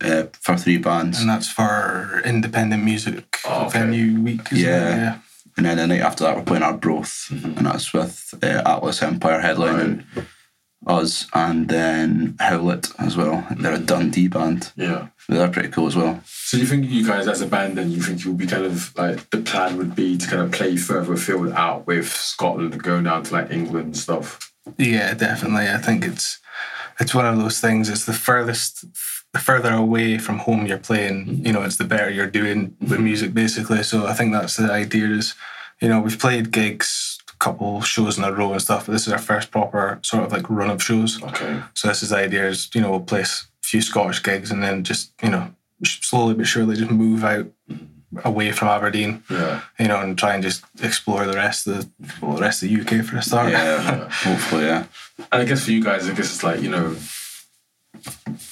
uh, 0.03 0.25
for 0.41 0.57
three 0.57 0.79
bands. 0.79 1.21
And 1.21 1.31
that's 1.31 1.51
for 1.51 2.21
independent 2.25 2.83
music 2.85 3.25
Oh, 3.47 3.67
okay. 3.67 3.81
venue 3.81 4.21
week. 4.21 4.41
isn't 4.53 4.59
it? 4.59 4.61
Yeah. 4.69 4.97
yeah. 4.97 5.19
And 5.57 5.65
then 5.65 5.79
the 5.79 5.87
night 5.87 6.01
after 6.03 6.25
that, 6.25 6.37
we're 6.37 6.43
playing 6.43 6.63
Arbroath, 6.65 7.29
and 7.31 7.65
that's 7.67 7.91
with 7.95 8.35
uh, 8.43 8.63
Atlas 8.67 9.03
Empire 9.03 9.41
headlining 9.41 10.05
us, 10.87 11.27
and 11.35 11.69
then 11.69 12.37
Howlet 12.39 12.89
as 12.99 13.17
well. 13.17 13.47
They're 13.57 13.75
a 13.75 13.79
Dundee 13.79 14.29
band. 14.29 14.73
Yeah. 14.77 15.09
They're 15.29 15.49
pretty 15.49 15.69
cool 15.69 15.89
as 15.89 15.97
well. 15.97 16.21
So 16.25 16.57
you 16.57 16.67
think 16.67 16.89
you 16.89 17.07
guys 17.07 17.27
as 17.27 17.43
a 17.43 17.47
band 17.47 17.77
then 17.77 17.91
you 17.91 18.01
think 18.01 18.25
you'll 18.25 18.35
be 18.35 18.47
kind 18.47 18.65
of 18.65 18.97
like 18.97 19.29
the 19.31 19.39
plan 19.39 19.77
would 19.77 19.97
be 19.97 20.17
to 20.17 20.27
kind 20.27 20.43
of 20.43 20.53
play 20.53 20.77
further 20.77 21.15
afield 21.15 21.51
out 21.53 21.87
with 21.87 22.09
Scotland 22.09 22.73
and 22.73 22.83
go 22.83 23.03
down 23.03 23.25
to 23.25 23.33
like 23.35 23.51
England 23.51 23.87
and 23.87 23.97
stuff. 23.97 24.53
Yeah, 24.79 25.15
definitely. 25.15 25.69
I 25.69 25.79
think 25.79 26.05
it's 26.05 26.39
it's 27.01 27.15
one 27.15 27.27
of 27.27 27.39
those 27.39 27.61
things. 27.61 27.89
It's 27.89 28.07
the 28.07 28.13
furthest, 28.13 28.85
the 29.33 29.39
further 29.39 29.73
away 29.73 30.19
from 30.19 30.39
home 30.39 30.67
you're 30.67 30.79
playing. 30.79 31.27
Mm-hmm. 31.27 31.47
You 31.47 31.53
know, 31.53 31.63
it's 31.63 31.77
the 31.77 31.85
better 31.85 32.11
you're 32.11 32.27
doing 32.31 32.77
with 32.81 32.93
mm-hmm. 32.93 33.05
music, 33.05 33.35
basically. 33.35 33.83
So 33.83 34.07
I 34.07 34.15
think 34.15 34.33
that's 34.33 34.57
the 34.57 34.71
idea. 34.71 35.09
Is 35.09 35.35
you 35.81 35.89
know 35.89 36.01
we've 36.01 36.19
played 36.19 36.53
gigs, 36.53 37.16
a 37.16 37.16
couple 37.47 37.81
shows 37.83 38.19
in 38.19 38.25
a 38.25 38.33
row 38.33 38.53
and 38.53 38.61
stuff, 38.61 38.87
but 38.87 38.93
this 38.93 39.07
is 39.07 39.13
our 39.13 39.19
first 39.19 39.51
proper 39.53 40.01
sort 40.03 40.25
of 40.25 40.33
like 40.33 40.51
run 40.51 40.71
of 40.71 40.83
shows. 40.83 41.23
Okay. 41.23 41.63
So 41.75 41.89
this 41.89 42.03
is 42.03 42.11
the 42.11 42.17
idea. 42.17 42.49
Is 42.49 42.69
you 42.75 42.81
know 42.81 42.91
we'll 42.91 43.01
play 43.01 43.23
a 43.23 43.27
few 43.63 43.81
Scottish 43.81 44.23
gigs 44.23 44.51
and 44.51 44.63
then 44.63 44.83
just 44.83 45.13
you 45.23 45.31
know 45.31 45.55
slowly 45.85 46.35
but 46.35 46.47
surely 46.47 46.77
just 46.77 46.91
move 46.91 47.23
out 47.23 47.47
away 48.25 48.51
from 48.53 48.69
Aberdeen. 48.69 49.23
Yeah. 49.31 49.61
You 49.79 49.89
know, 49.89 50.01
and 50.01 50.19
try 50.19 50.35
and 50.35 50.43
just 50.43 50.65
explore 50.83 51.25
the 51.27 51.35
rest 51.35 51.67
of 51.67 51.75
the 51.77 52.17
well, 52.21 52.37
the 52.37 52.43
rest 52.43 52.63
of 52.63 52.69
the 52.69 52.81
UK 52.81 53.05
for 53.05 53.17
a 53.17 53.23
start. 53.23 53.53
Yeah, 53.53 54.09
hopefully, 54.11 54.65
yeah. 54.65 54.87
And 55.31 55.43
I 55.43 55.45
guess 55.45 55.65
for 55.65 55.71
you 55.71 55.83
guys, 55.83 56.09
I 56.09 56.15
guess 56.15 56.35
it's 56.35 56.43
like, 56.43 56.61
you 56.61 56.71
know, 56.71 56.97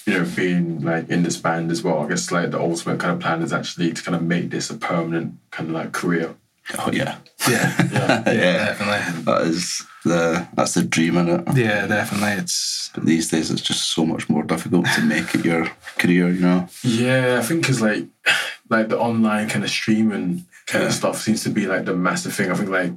you 0.06 0.12
know, 0.12 0.26
being 0.36 0.82
like 0.82 1.08
in 1.08 1.22
this 1.24 1.36
band 1.36 1.70
as 1.70 1.82
well, 1.82 2.00
I 2.00 2.08
guess 2.08 2.30
like 2.30 2.52
the 2.52 2.60
ultimate 2.60 3.00
kind 3.00 3.14
of 3.14 3.20
plan 3.20 3.42
is 3.42 3.52
actually 3.52 3.92
to 3.92 4.02
kind 4.02 4.14
of 4.14 4.22
make 4.22 4.50
this 4.50 4.70
a 4.70 4.74
permanent 4.74 5.34
kind 5.50 5.68
of 5.68 5.74
like 5.74 5.92
career. 5.92 6.36
Oh 6.78 6.90
yeah, 6.92 7.18
yeah, 7.48 7.72
Yeah. 7.92 8.22
yeah, 8.32 8.64
definitely. 8.74 9.22
that 9.24 9.42
is 9.42 9.82
the 10.04 10.46
that's 10.54 10.74
the 10.74 10.82
dream 10.82 11.16
in 11.18 11.28
it. 11.28 11.42
Yeah, 11.54 11.86
definitely. 11.86 12.42
It's 12.42 12.90
But 12.94 13.04
these 13.04 13.28
days, 13.30 13.50
it's 13.50 13.60
just 13.62 13.90
so 13.94 14.04
much 14.06 14.28
more 14.30 14.42
difficult 14.42 14.86
to 14.94 15.02
make 15.02 15.34
it 15.34 15.44
your 15.44 15.66
career. 15.98 16.30
You 16.30 16.40
know. 16.40 16.68
Yeah, 16.82 17.38
I 17.38 17.42
think 17.44 17.68
it's 17.68 17.80
like 17.82 18.06
like 18.70 18.88
the 18.88 18.98
online 18.98 19.48
kind 19.50 19.64
of 19.64 19.70
streaming 19.70 20.46
kind 20.66 20.82
Yeah. 20.84 20.88
of 20.88 20.94
stuff 20.94 21.20
seems 21.20 21.42
to 21.44 21.50
be 21.50 21.66
like 21.66 21.84
the 21.84 21.94
massive 21.94 22.34
thing. 22.34 22.50
I 22.50 22.54
think 22.54 22.70
like 22.70 22.92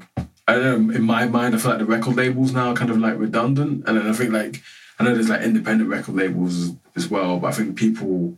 I 0.47 0.53
don't 0.55 0.87
know, 0.87 0.95
in 0.95 1.03
my 1.03 1.25
mind 1.27 1.53
I 1.53 1.57
feel 1.57 1.71
like 1.71 1.79
the 1.79 1.85
record 1.85 2.15
labels 2.15 2.53
now 2.53 2.69
are 2.69 2.73
kind 2.75 2.89
of 2.89 2.97
like 2.99 3.17
redundant. 3.19 3.83
And 3.85 3.97
then 3.97 4.07
I 4.07 4.13
think 4.13 4.31
like 4.31 4.61
I 4.97 5.03
know 5.03 5.13
there's 5.13 5.29
like 5.29 5.41
independent 5.41 5.89
record 5.89 6.15
labels 6.15 6.71
as 6.95 7.09
well, 7.09 7.37
but 7.39 7.47
I 7.47 7.51
think 7.51 7.75
people 7.75 8.37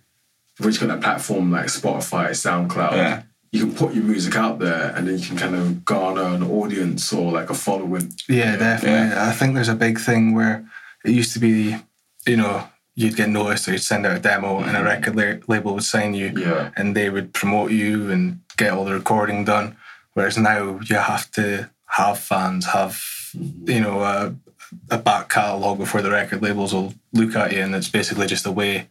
which 0.60 0.80
kind 0.80 0.92
of 0.92 1.00
platform 1.02 1.52
like 1.52 1.68
Spotify, 1.68 2.32
SoundCloud, 2.32 2.94
Yeah. 2.94 3.22
You 3.52 3.62
can 3.62 3.76
put 3.76 3.94
your 3.94 4.04
music 4.04 4.36
out 4.36 4.60
there 4.60 4.94
and 4.96 5.08
then 5.08 5.18
you 5.18 5.26
can 5.26 5.38
kind 5.38 5.56
of 5.56 5.84
garner 5.84 6.24
an 6.24 6.44
audience 6.44 7.12
or 7.12 7.32
like 7.32 7.50
a 7.50 7.54
following. 7.54 8.14
yeah, 8.28 8.56
definitely. 8.56 9.18
I 9.18 9.32
think 9.32 9.56
there's 9.56 9.70
a 9.70 9.76
big 9.76 10.00
thing 10.00 10.36
where 10.36 10.66
it 11.04 11.12
used 11.12 11.34
to 11.34 11.40
be, 11.40 11.78
you 12.28 12.38
know, 12.38 12.68
you'd 12.96 13.16
get 13.16 13.30
noticed 13.30 13.68
or 13.68 13.72
you'd 13.72 13.82
send 13.82 14.06
out 14.06 14.18
a 14.18 14.20
demo 14.20 14.60
and 14.60 14.72
a 14.72 14.74
mm-hmm. 14.74 14.86
record 14.86 15.16
la- 15.16 15.54
label 15.54 15.74
would 15.74 15.84
sign 15.84 16.14
you 16.14 16.34
Yeah. 16.36 16.72
and 16.76 16.96
they 16.96 17.10
would 17.10 17.34
promote 17.34 17.72
you 17.72 18.12
and 18.12 18.42
get 18.58 18.74
all 18.74 18.86
the 18.86 18.94
recording 18.94 19.46
done. 19.46 19.78
Whereas 20.14 20.38
now 20.38 20.80
you 20.84 20.98
have 20.98 21.32
to 21.32 21.70
have 21.86 22.20
fans, 22.20 22.68
have 22.68 22.92
mm-hmm. 23.36 23.70
you 23.70 23.80
know 23.80 24.02
a, 24.02 24.36
a 24.92 24.98
back 24.98 25.30
catalogue 25.30 25.78
before 25.78 26.02
the 26.02 26.12
record 26.12 26.42
labels 26.42 26.74
will 26.74 26.94
look 27.14 27.36
at 27.36 27.54
you, 27.54 27.62
and 27.62 27.74
it's 27.74 27.90
basically 27.90 28.28
just 28.28 28.46
a 28.46 28.52
way. 28.52 28.90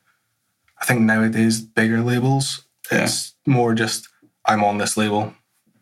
I 0.80 0.84
think 0.84 1.00
nowadays 1.00 1.60
bigger 1.60 2.00
labels, 2.00 2.64
it's 2.90 3.34
more 3.46 3.74
just 3.74 4.08
I'm 4.48 4.64
on 4.64 4.78
this 4.78 4.96
label, 4.96 5.34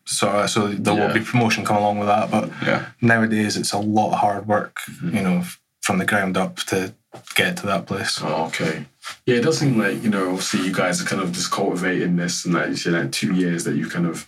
so 0.05 0.27
uh, 0.29 0.47
so 0.47 0.67
there 0.67 0.93
will 0.93 1.13
be 1.13 1.21
promotion 1.21 1.65
come 1.65 1.77
along 1.77 1.99
with 1.99 2.07
that. 2.09 2.29
But 2.29 2.49
Yeah. 2.65 2.85
nowadays 3.01 3.57
it's 3.57 3.73
a 3.73 3.79
lot 3.79 4.13
of 4.13 4.19
hard 4.19 4.47
work, 4.47 4.75
mm-hmm. 4.89 5.15
you 5.17 5.23
know, 5.23 5.43
from 5.81 5.97
the 5.99 6.05
ground 6.05 6.37
up 6.37 6.57
to 6.67 6.93
get 7.35 7.57
to 7.57 7.65
that 7.67 7.85
place. 7.87 8.19
Oh, 8.21 8.45
okay. 8.47 8.85
Yeah, 9.25 9.37
it 9.37 9.43
does 9.43 9.59
seem 9.59 9.77
like, 9.77 10.03
you 10.03 10.09
know, 10.09 10.27
obviously 10.29 10.61
you 10.67 10.73
guys 10.73 11.01
are 11.01 11.05
kind 11.05 11.21
of 11.21 11.31
just 11.31 11.49
cultivating 11.51 12.17
this 12.17 12.45
and 12.45 12.53
like 12.53 12.69
you 12.69 12.75
said 12.75 12.93
like 12.93 13.11
two 13.11 13.33
years 13.33 13.63
that 13.63 13.75
you've 13.75 13.91
kind 13.93 14.05
of 14.05 14.27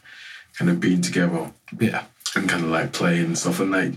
kind 0.58 0.72
of 0.72 0.80
been 0.80 1.02
together 1.02 1.52
Yeah. 1.80 2.06
and 2.36 2.48
kind 2.50 2.64
of 2.64 2.70
like 2.70 2.94
playing 2.94 3.26
and 3.26 3.38
stuff 3.38 3.60
and 3.60 3.72
like 3.72 3.94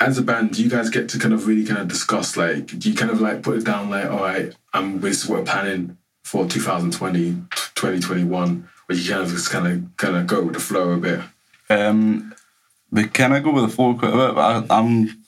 as 0.00 0.18
a 0.18 0.22
band, 0.22 0.52
do 0.52 0.62
you 0.62 0.68
guys 0.68 0.90
get 0.90 1.08
to 1.10 1.18
kind 1.18 1.32
of 1.32 1.46
really 1.46 1.64
kind 1.64 1.80
of 1.80 1.88
discuss 1.88 2.36
like 2.36 2.66
do 2.78 2.90
you 2.90 2.96
kind 2.96 3.10
of 3.10 3.20
like 3.20 3.42
put 3.42 3.56
it 3.56 3.64
down 3.64 3.88
like, 3.90 4.10
all 4.10 4.20
right, 4.20 4.52
this 5.00 5.22
is 5.24 5.28
what 5.28 5.38
we're 5.40 5.44
planning 5.46 5.96
for 6.24 6.48
2020, 6.48 7.34
2021, 7.74 8.68
or 8.88 8.94
you 8.94 9.10
kind 9.10 9.22
of 9.22 9.30
just 9.30 9.50
kind 9.50 9.66
of 9.66 9.96
kind 9.96 10.16
of 10.16 10.26
go 10.26 10.42
with 10.42 10.54
the 10.54 10.60
flow 10.60 10.92
a 10.92 10.96
bit? 10.96 11.20
Um, 11.70 12.34
we 12.90 13.04
kind 13.04 13.34
of 13.34 13.42
go 13.44 13.52
with 13.52 13.64
the 13.64 13.70
flow 13.70 13.94
quite 13.94 14.12
a 14.12 14.16
bit, 14.16 14.34
but 14.34 14.70
I, 14.70 14.78
I'm 14.78 15.24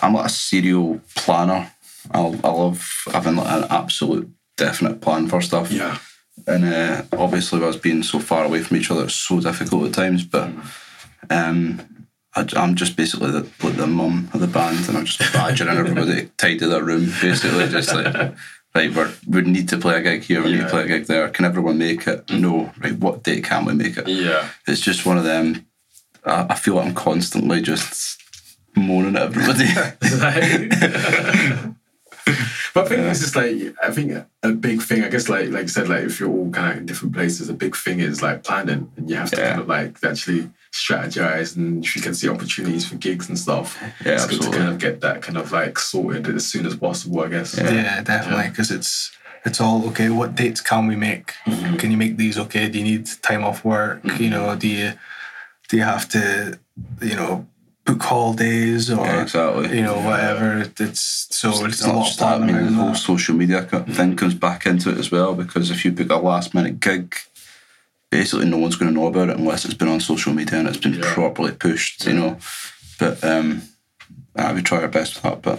I'm 0.00 0.14
like 0.14 0.26
a 0.26 0.30
serial 0.30 1.00
planner. 1.14 1.70
I 2.10 2.20
I 2.20 2.50
love 2.50 3.04
having 3.12 3.36
like 3.36 3.62
an 3.62 3.66
absolute 3.70 4.30
definite 4.56 5.00
plan 5.00 5.28
for 5.28 5.40
stuff. 5.40 5.70
Yeah. 5.70 5.98
and 6.46 6.64
uh, 6.64 7.02
obviously 7.12 7.62
us 7.64 7.76
being 7.76 8.02
so 8.02 8.20
far 8.20 8.44
away 8.44 8.62
from 8.62 8.76
each 8.76 8.90
other, 8.90 9.04
it's 9.04 9.14
so 9.14 9.40
difficult 9.40 9.86
at 9.86 9.94
times. 9.94 10.24
But 10.24 10.50
um, 11.30 12.06
I, 12.34 12.46
am 12.56 12.76
just 12.76 12.96
basically 12.96 13.32
the, 13.32 13.48
like 13.62 13.76
the 13.76 13.86
mum 13.86 14.30
of 14.32 14.40
the 14.40 14.46
band, 14.46 14.88
and 14.88 14.96
I'm 14.96 15.04
just 15.04 15.32
badgering 15.32 15.76
everybody 15.76 16.30
tied 16.36 16.60
to 16.60 16.68
their 16.68 16.84
room, 16.84 17.12
basically, 17.20 17.68
just 17.68 17.92
like. 17.94 18.34
Right, 18.74 18.94
we're, 18.94 19.12
we 19.26 19.42
need 19.42 19.68
to 19.70 19.78
play 19.78 19.98
a 19.98 20.02
gig 20.02 20.22
here. 20.22 20.42
We 20.42 20.52
need 20.52 20.60
to 20.60 20.68
play 20.68 20.84
a 20.84 20.88
gig 20.88 21.06
there. 21.06 21.28
Can 21.30 21.44
everyone 21.44 21.78
make 21.78 22.06
it? 22.06 22.26
Mm. 22.26 22.40
No. 22.40 22.72
Right, 22.78 22.92
what 22.92 23.22
date 23.24 23.44
can 23.44 23.64
we 23.64 23.74
make 23.74 23.96
it? 23.96 24.06
Yeah. 24.06 24.50
It's 24.66 24.80
just 24.80 25.06
one 25.06 25.18
of 25.18 25.24
them. 25.24 25.66
I, 26.24 26.46
I 26.50 26.54
feel 26.54 26.74
like 26.74 26.86
I'm 26.86 26.94
constantly 26.94 27.60
just 27.60 28.22
moaning 28.76 29.16
at 29.16 29.34
everybody. 29.34 29.68
but 32.74 32.84
I 32.86 32.88
think 32.88 33.00
it's 33.02 33.20
just 33.20 33.36
like 33.36 33.54
I 33.82 33.90
think 33.90 34.12
a 34.42 34.52
big 34.52 34.82
thing. 34.82 35.04
I 35.04 35.08
guess 35.08 35.28
like 35.28 35.48
like 35.50 35.62
you 35.62 35.68
said, 35.68 35.88
like 35.88 36.04
if 36.04 36.18
you're 36.20 36.30
all 36.30 36.50
kind 36.50 36.72
of 36.72 36.78
in 36.78 36.86
different 36.86 37.14
places, 37.14 37.48
a 37.48 37.54
big 37.54 37.74
thing 37.76 38.00
is 38.00 38.22
like 38.22 38.44
planning, 38.44 38.90
and 38.96 39.08
you 39.10 39.16
have 39.16 39.30
to 39.30 39.36
Yeah. 39.40 39.48
kind 39.50 39.60
of 39.60 39.68
like 39.68 40.02
actually 40.04 40.50
strategize, 40.72 41.56
and 41.56 41.84
if 41.84 41.96
you 41.96 42.02
can 42.02 42.14
see 42.14 42.28
opportunities 42.28 42.86
for 42.86 42.96
gigs 42.96 43.28
and 43.28 43.38
stuff, 43.38 43.78
Yeah, 44.04 44.12
it's 44.14 44.26
good 44.26 44.42
to 44.42 44.50
kind 44.50 44.68
of 44.68 44.78
get 44.78 45.00
that 45.00 45.22
kind 45.22 45.38
of 45.38 45.50
like 45.52 45.78
sorted 45.78 46.28
as 46.28 46.46
soon 46.46 46.66
as 46.66 46.76
possible. 46.76 47.20
I 47.20 47.28
guess. 47.28 47.56
Yeah. 47.56 47.72
Yeah, 47.72 48.02
definitely. 48.02 48.48
Because 48.50 48.70
it's 48.70 49.10
it's 49.44 49.60
all 49.60 49.86
okay. 49.88 50.08
What 50.10 50.34
dates 50.34 50.60
can 50.60 50.86
we 50.86 50.96
make? 50.96 51.32
Mm-hmm. 51.46 51.76
Can 51.76 51.90
you 51.90 51.96
make 51.96 52.16
these 52.16 52.38
okay? 52.38 52.68
Do 52.68 52.78
you 52.78 52.84
need 52.84 53.06
time 53.22 53.44
off 53.44 53.64
work? 53.64 54.02
Mm-hmm. 54.02 54.22
You 54.22 54.30
know, 54.30 54.56
do 54.56 54.68
you 54.68 54.92
do 55.68 55.76
you 55.76 55.82
have 55.84 56.08
to, 56.10 56.58
you 57.02 57.14
know, 57.14 57.46
book 57.88 58.02
holidays 58.02 58.90
or 58.90 59.04
Yeah, 59.04 59.22
exactly. 59.22 59.76
you 59.76 59.82
know 59.82 59.98
whatever? 60.00 60.70
It's 60.78 61.26
so 61.30 61.50
it's, 61.50 61.76
It's 61.80 61.84
a 61.84 61.92
lot 61.92 62.10
of 62.10 62.16
that. 62.18 62.42
I 62.42 62.46
mean, 62.46 62.66
the 62.66 62.72
whole 62.72 62.88
that. 62.88 62.96
social 62.96 63.34
media 63.34 63.64
co- 63.64 63.84
thing 63.84 64.16
comes 64.16 64.34
back 64.34 64.66
into 64.66 64.90
it 64.90 64.98
as 64.98 65.10
well 65.10 65.34
because 65.34 65.70
if 65.70 65.84
you 65.84 65.92
book 65.92 66.10
a 66.10 66.16
last 66.16 66.54
minute 66.54 66.80
gig, 66.80 67.14
basically 68.10 68.46
no 68.48 68.58
one's 68.58 68.76
going 68.76 68.92
to 68.92 68.98
know 68.98 69.06
about 69.06 69.30
it 69.30 69.36
unless 69.38 69.64
it's 69.64 69.74
been 69.74 69.88
on 69.88 70.00
social 70.00 70.32
media 70.34 70.58
and 70.58 70.68
it's 70.68 70.76
been 70.86 70.94
Yeah. 70.94 71.14
properly 71.14 71.52
pushed, 71.52 72.06
you 72.06 72.14
know. 72.14 72.38
But 72.98 73.22
um, 73.24 73.62
uh, 74.36 74.52
we 74.54 74.62
try 74.62 74.82
our 74.82 74.88
best 74.88 75.14
with 75.14 75.22
that. 75.24 75.42
But 75.42 75.58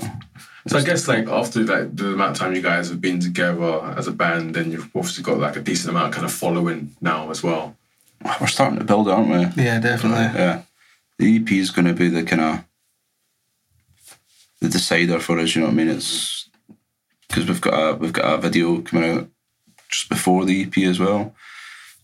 So 0.68 0.78
I 0.78 0.84
guess 0.84 1.08
like 1.08 1.28
after 1.28 1.64
like 1.64 1.96
the 1.96 2.14
amount 2.14 2.32
of 2.32 2.38
time 2.38 2.54
you 2.56 2.62
guys 2.62 2.90
have 2.90 3.02
been 3.02 3.20
together 3.20 3.82
as 3.98 4.08
a 4.08 4.12
band, 4.12 4.54
then 4.56 4.72
you've 4.72 4.90
obviously 4.96 5.24
got 5.24 5.40
like 5.40 5.56
a 5.56 5.62
decent 5.62 5.90
amount 5.90 6.08
of 6.10 6.14
kind 6.16 6.26
of 6.26 6.34
following 6.34 6.96
now 7.02 7.30
as 7.32 7.42
well. 7.42 7.76
we're 8.40 8.48
starting 8.48 8.78
to 8.80 8.86
build, 8.86 9.08
it, 9.08 9.12
aren't 9.12 9.30
we? 9.30 9.64
Yeah, 9.64 9.80
definitely. 9.80 10.40
Yeah. 10.40 10.62
The 11.20 11.38
EP 11.38 11.52
is 11.52 11.70
going 11.70 11.86
to 11.86 11.94
be 11.94 12.10
the 12.10 12.24
kind 12.24 12.42
of 12.42 12.66
the 14.62 14.70
decider 14.70 15.20
for 15.20 15.38
us. 15.40 15.56
You 15.56 15.62
know 15.62 15.68
what 15.68 15.74
I 15.74 15.78
mean? 15.78 15.90
It's 15.90 16.50
because 17.28 17.48
we've 17.48 17.62
got 17.62 17.74
a 17.74 17.96
we've 17.96 18.14
got 18.14 18.34
a 18.34 18.38
video 18.38 18.82
coming 18.82 19.10
out 19.10 19.28
just 19.90 20.10
before 20.10 20.46
the 20.46 20.64
EP 20.64 20.78
as 20.80 21.00
well. 21.00 21.36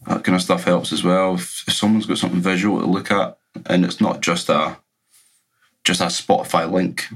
That 0.06 0.24
kind 0.24 0.36
of 0.36 0.42
stuff 0.42 0.66
helps 0.66 0.92
as 0.92 1.04
well. 1.04 1.36
If, 1.36 1.68
if 1.68 1.74
someone's 1.74 2.06
got 2.06 2.18
something 2.18 2.42
visual 2.42 2.80
to 2.80 2.86
look 2.86 3.10
at, 3.10 3.38
and 3.66 3.84
it's 3.86 4.00
not 4.00 4.22
just 4.22 4.50
a 4.50 4.78
just 5.84 6.02
a 6.02 6.06
Spotify 6.06 6.70
link, 6.70 7.08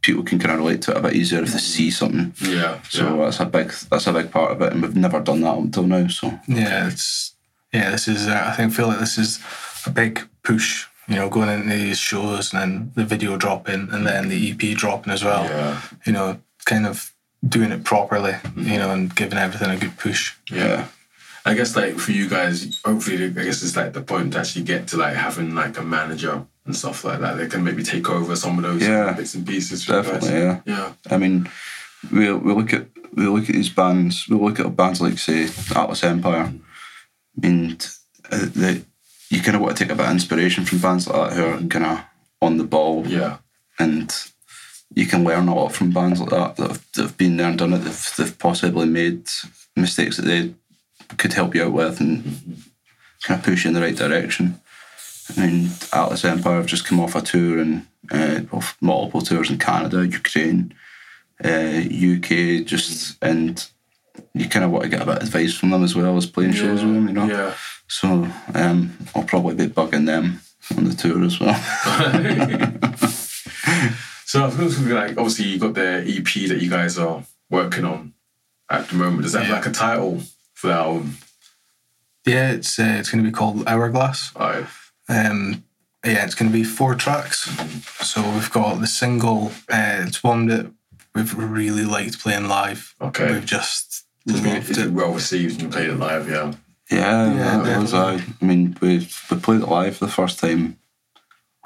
people 0.00 0.22
can 0.22 0.38
kind 0.38 0.52
of 0.52 0.58
relate 0.58 0.82
to 0.82 0.92
it 0.92 0.96
a 0.96 1.00
bit 1.00 1.14
easier 1.14 1.42
if 1.42 1.52
they 1.52 1.58
see 1.58 1.90
something. 1.90 2.32
Yeah. 2.40 2.80
So 2.88 3.16
that's 3.18 3.40
a 3.40 3.46
big 3.46 3.70
that's 3.90 4.06
a 4.06 4.12
big 4.12 4.30
part 4.30 4.52
of 4.52 4.62
it, 4.62 4.72
and 4.72 4.82
we've 4.82 4.96
never 4.96 5.20
done 5.20 5.42
that 5.42 5.58
until 5.58 5.84
now. 5.84 6.06
So 6.08 6.28
Yeah, 6.48 6.88
it's 6.88 7.34
yeah. 7.72 7.90
This 7.90 8.08
is 8.08 8.26
uh, 8.26 8.44
I 8.46 8.56
think 8.56 8.72
feel 8.72 8.88
like 8.88 9.00
this 9.00 9.18
is 9.18 9.38
a 9.86 9.90
big 9.90 10.20
push 10.42 10.86
you 11.08 11.14
know, 11.14 11.28
going 11.28 11.48
into 11.48 11.68
these 11.68 11.98
shows 11.98 12.52
and 12.52 12.60
then 12.60 12.92
the 12.96 13.04
video 13.04 13.36
dropping 13.36 13.88
and 13.92 14.06
then 14.06 14.28
the 14.28 14.50
EP 14.50 14.76
dropping 14.76 15.12
as 15.12 15.22
well. 15.22 15.44
Yeah. 15.44 15.80
You 16.04 16.12
know, 16.12 16.40
kind 16.64 16.86
of 16.86 17.12
doing 17.46 17.70
it 17.70 17.84
properly, 17.84 18.34
you 18.56 18.78
know, 18.78 18.90
and 18.90 19.14
giving 19.14 19.38
everything 19.38 19.70
a 19.70 19.76
good 19.76 19.96
push. 19.98 20.34
Yeah. 20.50 20.88
I 21.44 21.54
guess 21.54 21.76
like 21.76 21.96
for 21.98 22.10
you 22.10 22.28
guys, 22.28 22.80
hopefully, 22.84 23.24
I 23.24 23.28
guess 23.28 23.62
it's 23.62 23.76
like 23.76 23.92
the 23.92 24.02
point 24.02 24.32
to 24.32 24.40
actually 24.40 24.64
get 24.64 24.88
to 24.88 24.96
like 24.96 25.14
having 25.14 25.54
like 25.54 25.78
a 25.78 25.82
manager 25.82 26.44
and 26.64 26.74
stuff 26.74 27.04
like 27.04 27.20
that. 27.20 27.36
They 27.36 27.46
can 27.46 27.62
maybe 27.62 27.84
take 27.84 28.10
over 28.10 28.34
some 28.34 28.58
of 28.58 28.64
those 28.64 28.82
Yeah. 28.82 29.12
bits 29.12 29.36
and 29.36 29.46
pieces. 29.46 29.84
for 29.84 29.92
you 29.98 30.02
guys. 30.02 30.12
Definitely, 30.12 30.40
yeah. 30.40 30.60
Yeah. 30.66 30.92
I 31.08 31.18
mean, 31.18 31.48
we 32.12 32.32
we 32.32 32.52
look 32.52 32.72
at 32.72 32.86
we 33.14 33.28
look 33.28 33.48
at 33.48 33.54
these 33.54 33.68
bands. 33.68 34.26
We 34.28 34.36
look 34.36 34.58
at 34.58 34.74
bands 34.74 35.00
like 35.00 35.18
say 35.18 35.48
Atlas 35.76 36.02
Empire, 36.02 36.52
and 37.40 37.88
uh, 38.32 38.38
the, 38.38 38.84
you 39.30 39.40
kind 39.42 39.56
of 39.56 39.62
want 39.62 39.76
to 39.76 39.84
take 39.84 39.92
a 39.92 39.96
bit 39.96 40.06
of 40.06 40.12
inspiration 40.12 40.64
from 40.64 40.78
bands 40.78 41.08
like 41.08 41.30
that 41.30 41.36
who 41.36 41.44
are 41.46 41.68
kind 41.68 41.84
of 41.86 42.00
on 42.42 42.58
the 42.58 42.64
ball, 42.64 43.06
Yeah. 43.06 43.38
and 43.78 44.12
you 44.94 45.06
can 45.06 45.24
learn 45.24 45.48
a 45.48 45.54
lot 45.54 45.72
from 45.72 45.90
bands 45.90 46.20
like 46.20 46.30
that 46.30 46.56
that 46.56 46.68
have, 46.68 46.86
that 46.94 47.02
have 47.02 47.18
been 47.18 47.36
there 47.36 47.48
and 47.48 47.58
done 47.58 47.72
it. 47.72 47.78
They've, 47.78 48.12
they've 48.16 48.38
possibly 48.38 48.86
made 48.86 49.28
mistakes 49.74 50.16
that 50.16 50.26
they 50.26 50.54
could 51.18 51.32
help 51.32 51.54
you 51.54 51.64
out 51.64 51.72
with 51.72 52.00
and 52.00 52.22
kind 53.22 53.38
of 53.40 53.44
push 53.44 53.64
you 53.64 53.68
in 53.68 53.74
the 53.74 53.80
right 53.80 53.96
direction. 53.96 54.60
I 55.36 55.46
mean, 55.46 55.70
Atlas 55.92 56.24
Empire 56.24 56.56
have 56.58 56.66
just 56.66 56.86
come 56.86 57.00
off 57.00 57.16
a 57.16 57.20
tour 57.20 57.58
and 57.58 57.86
uh, 58.12 58.42
of 58.52 58.76
multiple 58.80 59.20
tours 59.22 59.50
in 59.50 59.58
Canada, 59.58 60.06
Ukraine, 60.06 60.72
uh, 61.44 61.48
UK, 61.82 62.64
just 62.64 63.16
and 63.22 63.66
you 64.34 64.48
kind 64.48 64.64
of 64.64 64.70
want 64.70 64.84
to 64.84 64.88
get 64.88 65.02
a 65.02 65.06
bit 65.06 65.16
of 65.16 65.22
advice 65.24 65.54
from 65.54 65.70
them 65.70 65.82
as 65.82 65.94
well 65.96 66.16
as 66.16 66.26
playing 66.26 66.52
shows 66.52 66.84
with 66.84 66.94
them, 66.94 67.08
you 67.08 67.12
know. 67.14 67.26
Yeah. 67.26 67.54
So 67.88 68.28
um, 68.54 68.96
I'll 69.14 69.22
probably 69.24 69.54
be 69.54 69.66
bugging 69.72 70.06
them 70.06 70.40
on 70.76 70.84
the 70.84 70.94
tour 70.94 71.22
as 71.24 71.38
well. 71.40 71.54
So 74.28 74.42
I 74.42 74.46
was 74.46 74.56
going 74.76 74.88
to 74.88 74.94
like, 74.94 75.10
obviously 75.16 75.44
you 75.46 75.58
got 75.58 75.74
the 75.74 75.98
EP 76.04 76.48
that 76.48 76.60
you 76.60 76.68
guys 76.68 76.98
are 76.98 77.22
working 77.48 77.84
on 77.84 78.12
at 78.68 78.88
the 78.88 78.96
moment. 78.96 79.22
Does 79.22 79.32
that 79.32 79.42
have 79.44 79.48
Yeah. 79.50 79.54
like 79.56 79.66
a 79.66 79.70
title 79.70 80.20
for 80.52 80.66
that 80.66 80.78
album? 80.78 81.16
Yeah, 82.26 82.50
it's 82.50 82.76
uh, 82.78 82.96
it's 82.98 83.08
going 83.08 83.22
to 83.24 83.30
be 83.30 83.32
called 83.32 83.62
Hourglass. 83.68 84.34
Alright. 84.34 84.66
Um, 85.08 85.62
yeah, 86.04 86.24
it's 86.24 86.34
going 86.34 86.50
to 86.50 86.52
be 86.52 86.64
four 86.64 86.96
tracks. 86.96 87.48
So 88.04 88.20
we've 88.32 88.50
got 88.50 88.80
the 88.80 88.88
single. 88.88 89.52
Uh, 89.72 90.02
it's 90.06 90.24
one 90.24 90.46
that 90.46 90.72
we've 91.14 91.32
really 91.38 91.84
liked 91.84 92.18
playing 92.20 92.48
live. 92.48 92.94
Okay. 93.00 93.30
We've 93.32 93.46
just 93.46 94.04
It's 94.26 94.34
loved 94.42 94.46
it's 94.68 94.76
been 94.78 94.88
it. 94.88 94.92
well 94.92 95.12
received 95.12 95.62
and 95.62 95.70
played 95.72 95.88
it 95.90 95.94
live, 95.94 96.28
yeah. 96.28 96.52
Yeah, 96.90 97.34
Yeah, 97.34 97.76
it 97.76 97.80
was. 97.80 97.94
I, 97.94 98.14
I 98.14 98.44
mean, 98.44 98.76
we 98.80 99.08
we 99.30 99.36
played 99.38 99.62
it 99.62 99.68
live 99.68 99.98
the 99.98 100.08
first 100.08 100.38
time 100.38 100.78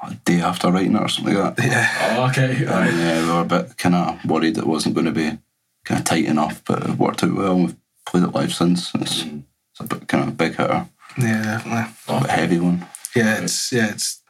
a 0.03 0.15
day 0.25 0.41
after 0.41 0.71
writing 0.71 0.95
it 0.95 1.01
or 1.01 1.07
something 1.09 1.35
like 1.35 1.55
that. 1.57 1.65
Yeah, 1.67 2.15
Oh, 2.17 2.29
okay. 2.29 2.55
And 2.63 2.69
Alright. 2.69 2.93
yeah, 2.93 3.23
we 3.23 3.29
were 3.31 3.41
a 3.41 3.45
bit 3.45 3.77
kind 3.77 3.93
of 3.95 4.25
worried 4.25 4.57
it 4.57 4.65
wasn't 4.65 4.95
going 4.95 5.05
to 5.05 5.11
be 5.11 5.37
kind 5.85 5.99
of 5.99 6.05
tight 6.05 6.25
enough, 6.25 6.63
but 6.65 6.83
it 6.89 6.97
worked 6.97 7.23
out 7.23 7.35
well. 7.35 7.55
We've 7.57 7.75
played 8.07 8.23
it 8.23 8.33
live 8.33 8.51
since. 8.53 8.91
It's, 8.95 9.21
it's 9.23 9.79
a 9.79 9.83
bit 9.83 10.07
kind 10.07 10.23
of 10.23 10.29
a 10.29 10.33
big 10.33 10.55
hitter, 10.55 10.87
yeah, 11.19 11.43
definitely. 11.43 11.93
a 12.07 12.21
bit 12.21 12.29
heavy 12.31 12.59
one. 12.59 12.87
Yeah, 13.15 13.41
it's 13.43 13.71
yeah, 13.71 13.89
it's 13.91 14.21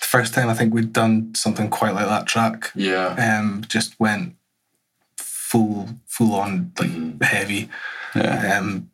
the 0.00 0.06
first 0.06 0.34
time 0.34 0.48
I 0.48 0.54
think 0.54 0.74
we'd 0.74 0.92
done 0.92 1.32
something 1.36 1.68
quite 1.70 1.94
like 1.94 2.06
that 2.08 2.26
track. 2.26 2.72
Yeah. 2.74 3.14
Um, 3.38 3.62
just 3.68 3.98
went 4.00 4.34
full 5.16 5.88
full 6.06 6.34
on 6.34 6.72
like 6.78 6.90
Mhm. 6.90 7.22
heavy. 7.22 7.68
Yeah, 8.16 8.58
Um, 8.58 8.90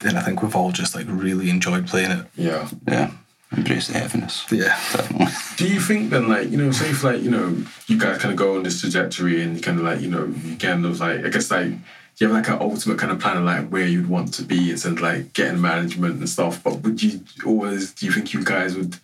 and 0.00 0.18
I 0.18 0.22
think 0.22 0.42
we've 0.42 0.54
all 0.56 0.72
just 0.72 0.94
like 0.94 1.06
really 1.08 1.50
enjoyed 1.50 1.86
playing 1.86 2.10
it. 2.12 2.26
Yeah. 2.36 2.68
yeah. 2.86 3.10
Embrace 3.56 3.86
the 3.88 3.98
heaviness, 3.98 4.44
Yeah. 4.50 4.76
definitely. 4.92 5.26
Do 5.56 5.66
you 5.72 5.80
think 5.80 6.10
then, 6.10 6.28
like, 6.28 6.50
you 6.50 6.58
know, 6.58 6.70
say 6.70 6.90
if, 6.90 7.02
like, 7.02 7.22
you 7.22 7.30
know, 7.30 7.56
you 7.86 7.98
guys 7.98 8.18
kind 8.18 8.30
of 8.30 8.36
go 8.36 8.56
on 8.56 8.62
this 8.62 8.80
trajectory 8.82 9.42
and 9.42 9.56
you 9.56 9.62
kind 9.62 9.78
of 9.78 9.84
like, 9.86 10.00
you 10.02 10.08
know, 10.10 10.26
you 10.44 10.56
kind 10.56 10.84
of 10.84 11.00
like, 11.00 11.24
I 11.24 11.30
guess, 11.30 11.50
like, 11.50 11.70
do 11.70 11.78
you 12.18 12.26
have 12.28 12.36
like 12.36 12.48
an 12.48 12.58
ultimate 12.60 12.98
kind 12.98 13.10
of 13.10 13.20
plan 13.20 13.38
of 13.38 13.44
like 13.44 13.68
where 13.70 13.86
you'd 13.86 14.08
want 14.08 14.34
to 14.34 14.42
be 14.42 14.70
instead 14.70 14.92
of 14.92 15.00
like 15.00 15.32
getting 15.32 15.60
management 15.62 16.18
and 16.18 16.28
stuff? 16.28 16.62
But 16.62 16.82
would 16.82 17.02
you 17.02 17.20
always, 17.46 17.94
do 17.94 18.04
you 18.04 18.12
think 18.12 18.34
you 18.34 18.44
guys 18.44 18.76
would 18.76 18.96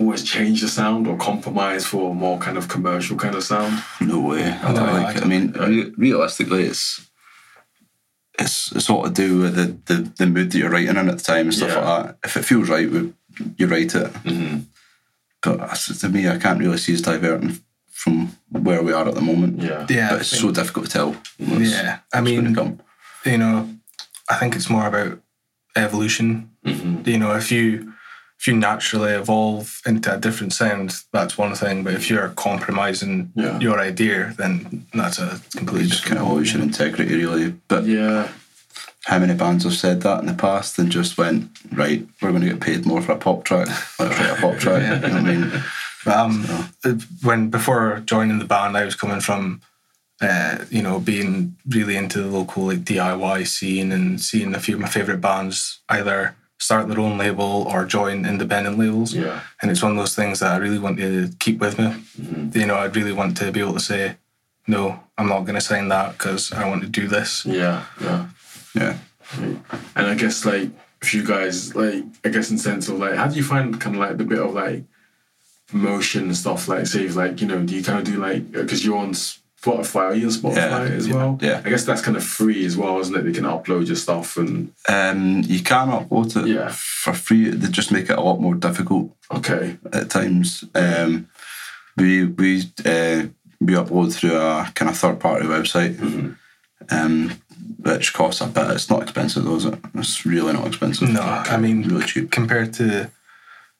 always 0.00 0.24
change 0.24 0.60
the 0.62 0.68
sound 0.68 1.06
or 1.06 1.16
compromise 1.16 1.86
for 1.86 2.10
a 2.10 2.14
more 2.14 2.38
kind 2.38 2.58
of 2.58 2.66
commercial 2.68 3.16
kind 3.16 3.36
of 3.36 3.44
sound? 3.44 3.80
No 4.00 4.18
way. 4.20 4.42
I, 4.44 4.72
don't 4.72 4.78
I 4.88 5.02
like, 5.04 5.16
I, 5.16 5.20
don't- 5.20 5.28
mean, 5.28 5.52
re- 5.52 5.92
realistically, 5.96 6.64
it's 6.64 7.06
it's 8.42 8.72
it's 8.72 8.90
all 8.90 9.04
to 9.04 9.10
do 9.10 9.38
with 9.40 9.54
the, 9.56 9.94
the, 9.94 10.02
the 10.18 10.26
mood 10.26 10.50
that 10.50 10.58
you're 10.58 10.70
writing 10.70 10.96
in 10.96 11.08
at 11.08 11.18
the 11.18 11.24
time 11.24 11.46
and 11.46 11.54
stuff 11.54 11.70
Yeah. 11.70 11.88
like 11.88 12.04
that. 12.06 12.18
If 12.24 12.36
it 12.36 12.44
feels 12.44 12.68
right, 12.68 12.90
we, 12.90 13.12
you 13.56 13.66
write 13.66 13.94
it. 13.94 14.12
Mm-hmm. 14.24 14.58
But 15.42 15.74
to 16.00 16.08
me, 16.08 16.28
I 16.28 16.38
can't 16.38 16.60
really 16.60 16.78
see 16.78 16.94
us 16.94 17.00
diverting 17.00 17.60
from 17.90 18.36
where 18.50 18.82
we 18.82 18.92
are 18.92 19.08
at 19.08 19.14
the 19.14 19.20
moment. 19.20 19.60
Yeah. 19.62 19.86
Yeah. 19.88 20.10
But 20.10 20.20
it's 20.20 20.30
think- 20.30 20.42
so 20.42 20.50
difficult 20.52 20.86
to 20.86 20.92
tell. 20.92 21.16
yeah. 21.38 21.98
I 22.12 22.20
mean, 22.20 22.54
come. 22.54 22.80
you 23.24 23.38
know, 23.38 23.68
I 24.30 24.36
think 24.36 24.54
it's 24.56 24.70
more 24.70 24.86
about 24.86 25.18
evolution. 25.76 26.50
Mm-hmm. 26.64 27.08
You 27.08 27.18
know, 27.18 27.34
if 27.36 27.50
you 27.50 27.92
if 28.42 28.48
you 28.48 28.56
naturally 28.56 29.12
evolve 29.12 29.80
into 29.86 30.12
a 30.12 30.18
different 30.18 30.52
sound, 30.52 30.92
that's 31.12 31.38
one 31.38 31.54
thing. 31.54 31.84
But 31.84 31.94
if 31.94 32.10
you're 32.10 32.30
compromising 32.30 33.30
Yeah. 33.36 33.56
your 33.60 33.78
idea, 33.78 34.34
then 34.36 34.84
that's 34.92 35.20
a 35.20 35.40
completely 35.54 35.88
just 35.88 36.02
different. 36.02 36.18
kind 36.22 36.30
of 36.32 36.36
lose 36.36 36.52
your 36.52 36.60
integrity, 36.62 37.14
really. 37.14 37.54
But 37.68 37.84
Yeah. 37.84 38.26
how 39.04 39.20
many 39.20 39.34
bands 39.34 39.62
have 39.62 39.74
said 39.74 40.00
that 40.02 40.18
in 40.18 40.26
the 40.26 40.34
past 40.34 40.76
and 40.80 40.90
just 40.90 41.16
went, 41.16 41.50
right, 41.70 42.04
we're 42.20 42.30
going 42.32 42.42
to 42.42 42.48
get 42.48 42.60
paid 42.60 42.84
more 42.84 43.00
for 43.00 43.12
a 43.12 43.16
pop 43.16 43.44
track. 43.44 43.68
Let's 44.00 44.18
write 44.18 44.30
a 44.38 44.40
pop 44.40 44.58
track. 44.58 44.82
You 44.82 44.88
know 44.88 45.00
what 45.00 45.12
I 45.12 45.20
mean? 45.20 45.62
But 46.04 46.16
um, 46.16 46.44
it- 46.84 47.04
when 47.22 47.48
before 47.48 48.02
joining 48.04 48.40
the 48.40 48.44
band, 48.44 48.76
I 48.76 48.84
was 48.84 48.96
coming 48.96 49.20
from, 49.20 49.60
uh, 50.20 50.58
you 50.68 50.82
know, 50.82 50.98
being 50.98 51.54
really 51.68 51.94
into 51.96 52.20
the 52.22 52.26
local 52.26 52.64
like 52.66 52.80
DIY 52.82 53.46
scene 53.46 53.92
and 53.92 54.20
seeing 54.20 54.52
a 54.52 54.58
few 54.58 54.74
of 54.74 54.80
my 54.80 54.88
favorite 54.88 55.20
bands 55.20 55.78
either 55.88 56.34
start 56.62 56.86
their 56.86 57.00
own 57.00 57.18
label 57.18 57.66
or 57.68 57.84
join 57.84 58.24
independent 58.24 58.78
labels. 58.78 59.12
Yeah. 59.12 59.40
And 59.60 59.70
it's 59.70 59.82
one 59.82 59.90
of 59.90 59.98
those 59.98 60.14
things 60.14 60.38
that 60.38 60.52
I 60.52 60.58
really 60.58 60.78
want 60.78 60.96
to 60.98 61.28
keep 61.40 61.58
with 61.58 61.76
me. 61.76 61.86
Mm-hmm. 61.86 62.56
You 62.56 62.66
know, 62.66 62.76
I'd 62.76 62.94
really 62.94 63.12
want 63.12 63.36
to 63.38 63.50
be 63.50 63.58
able 63.60 63.74
to 63.74 63.80
say, 63.80 64.16
no, 64.68 65.00
I'm 65.18 65.28
not 65.28 65.40
going 65.40 65.56
to 65.56 65.60
sign 65.60 65.88
that 65.88 66.12
because 66.12 66.52
I 66.52 66.68
want 66.68 66.82
to 66.82 66.88
do 66.88 67.08
this. 67.08 67.44
Yeah. 67.44 67.84
Yeah. 68.00 68.28
Yeah. 68.76 68.96
And 69.96 70.06
I 70.06 70.14
guess 70.14 70.44
like 70.44 70.70
if 71.00 71.12
you 71.12 71.26
guys 71.26 71.74
like 71.74 72.04
I 72.24 72.28
guess 72.28 72.50
in 72.50 72.58
sense 72.58 72.88
of 72.88 72.98
like 72.98 73.14
how 73.14 73.26
do 73.26 73.34
you 73.34 73.42
find 73.42 73.80
kind 73.80 73.96
of 73.96 74.00
like 74.00 74.16
the 74.18 74.24
bit 74.24 74.38
of 74.38 74.54
like 74.54 74.84
promotion 75.66 76.24
and 76.24 76.36
stuff 76.36 76.68
like 76.68 76.86
say 76.86 77.06
if, 77.06 77.16
like 77.16 77.40
you 77.40 77.46
know 77.46 77.62
do 77.62 77.74
you 77.74 77.82
kind 77.82 77.98
of 77.98 78.04
do 78.04 78.20
like 78.20 78.52
because 78.52 78.84
you're 78.84 78.98
on 78.98 79.14
Spotify 79.62 79.96
are 80.10 80.14
you 80.14 80.26
on 80.26 80.32
Spotify 80.32 80.88
Yeah, 80.88 80.96
as 80.96 81.06
yeah, 81.08 81.14
well 81.14 81.38
yeah. 81.40 81.62
I 81.64 81.68
guess 81.70 81.84
that's 81.84 82.02
kind 82.02 82.16
of 82.16 82.24
free 82.24 82.66
as 82.66 82.76
well 82.76 82.98
isn't 82.98 83.14
it 83.16 83.22
they 83.22 83.32
can 83.32 83.44
upload 83.44 83.86
your 83.86 83.96
stuff 83.96 84.36
and 84.36 84.72
Um, 84.88 85.42
you 85.46 85.60
can 85.62 85.88
upload 85.88 86.36
it 86.36 86.48
Yeah. 86.48 86.70
for 86.74 87.12
free. 87.14 87.50
They 87.50 87.68
just 87.68 87.92
make 87.92 88.10
it 88.10 88.18
a 88.18 88.20
lot 88.22 88.40
more 88.40 88.54
difficult 88.56 89.14
okay 89.30 89.78
at 89.92 90.10
times. 90.10 90.64
Um, 90.74 91.28
we 91.96 92.24
we 92.24 92.62
uh, 92.84 93.26
we 93.60 93.74
upload 93.74 94.12
through 94.14 94.36
a 94.36 94.70
kind 94.74 94.90
of 94.90 94.98
third 94.98 95.20
party 95.20 95.46
website, 95.46 95.94
Mm-hmm. 95.96 96.32
um, 96.90 97.32
which 97.78 98.12
costs 98.12 98.40
a 98.40 98.46
bit. 98.46 98.70
It's 98.70 98.90
not 98.90 99.02
expensive, 99.02 99.44
though, 99.44 99.56
is 99.56 99.64
it? 99.66 99.78
It's 99.94 100.24
really 100.26 100.52
not 100.52 100.66
expensive. 100.66 101.08
No, 101.10 101.20
I 101.22 101.56
mean, 101.58 101.82
really 101.88 102.06
cheap. 102.06 102.30
compared 102.30 102.72
to, 102.74 103.10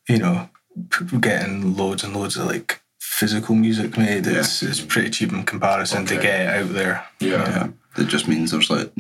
you 0.09 0.19
know, 0.19 0.49
people 0.91 1.19
getting 1.19 1.77
loads 1.77 2.05
and 2.05 2.15
loads 2.15 2.37
of 2.37 2.47
like 2.47 2.81
physical 3.23 3.55
music 3.55 3.97
made, 3.97 4.27
it's, 4.27 4.63
it's 4.63 4.81
pretty 4.81 5.11
cheap 5.11 5.33
in 5.33 5.45
comparison 5.45 6.05
to 6.07 6.15
get 6.17 6.41
it 6.41 6.49
out 6.63 6.73
there. 6.75 7.05
yeah 7.21 7.49
Yeah, 7.97 8.03
it 8.03 8.09
just 8.09 8.27
means 8.29 8.51
there's 8.51 8.71
like 8.71 8.91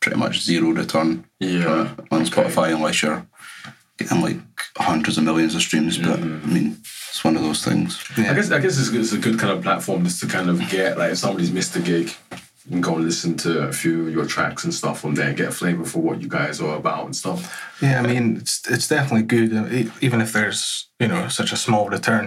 pretty 0.00 0.18
much 0.18 0.42
zero 0.42 0.68
return 0.70 1.24
yeah 1.40 1.94
on 2.10 2.20
Okay. 2.22 2.30
Spotify 2.30 2.74
unless 2.74 3.02
you're 3.02 3.26
getting 3.98 4.20
like 4.20 4.38
hundreds 4.76 5.16
of 5.18 5.24
millions 5.24 5.54
of 5.54 5.62
streams. 5.62 5.96
But 5.98 6.18
Mm-hmm. 6.20 6.50
I 6.50 6.52
mean, 6.54 6.68
it's 7.10 7.24
one 7.24 7.36
of 7.36 7.42
those 7.42 7.64
things. 7.64 7.90
Yeah. 8.18 8.30
I 8.32 8.34
guess 8.34 8.50
I 8.50 8.58
guess 8.60 8.78
it's, 8.78 8.90
it's 8.92 9.12
a 9.12 9.18
good 9.26 9.38
kind 9.38 9.52
of 9.56 9.62
platform 9.62 10.04
just 10.04 10.20
to 10.20 10.26
kind 10.26 10.50
of 10.50 10.56
get 10.68 10.98
like 10.98 11.12
if 11.12 11.18
somebody's 11.18 11.52
missed 11.52 11.76
a 11.76 11.80
gig 11.80 12.08
you 12.66 12.70
can 12.70 12.80
go 12.80 12.94
and 12.96 13.04
listen 13.04 13.36
to 13.36 13.50
a 13.68 13.72
few 13.72 14.06
of 14.06 14.12
your 14.16 14.24
tracks 14.26 14.64
and 14.64 14.72
stuff 14.72 15.04
on 15.04 15.12
there 15.14 15.28
and 15.28 15.36
get 15.36 15.48
a 15.48 15.52
flavour 15.52 15.84
for 15.84 16.00
what 16.06 16.22
you 16.22 16.28
guys 16.28 16.60
are 16.62 16.76
about 16.76 17.04
and 17.04 17.14
stuff 17.14 17.40
Yeah, 17.82 18.00
I 18.00 18.06
mean, 18.06 18.36
it's 18.40 18.54
it's 18.74 18.88
definitely 18.88 19.26
good, 19.36 19.50
uh, 19.56 19.66
e- 19.78 19.92
even 20.06 20.20
if 20.20 20.32
there's 20.32 20.88
you 21.00 21.08
know 21.08 21.28
such 21.28 21.52
a 21.52 21.56
small 21.56 21.88
return. 21.96 22.26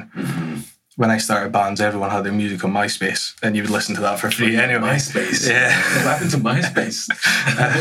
When 0.97 1.11
I 1.11 1.19
started 1.19 1.51
bands, 1.51 1.79
everyone 1.79 2.09
had 2.09 2.23
their 2.23 2.33
music 2.33 2.63
on 2.65 2.73
MySpace, 2.73 3.35
and 3.43 3.55
you 3.55 3.61
would 3.61 3.69
listen 3.69 3.93
to 3.95 4.01
that 4.01 4.19
for 4.19 4.31
free 4.31 4.57
anyway. 4.57 4.95
MySpace 4.95 5.47
Yeah. 5.47 5.69
what 6.03 6.07
happened 6.07 6.31
to 6.31 6.37
MySpace 6.37 7.07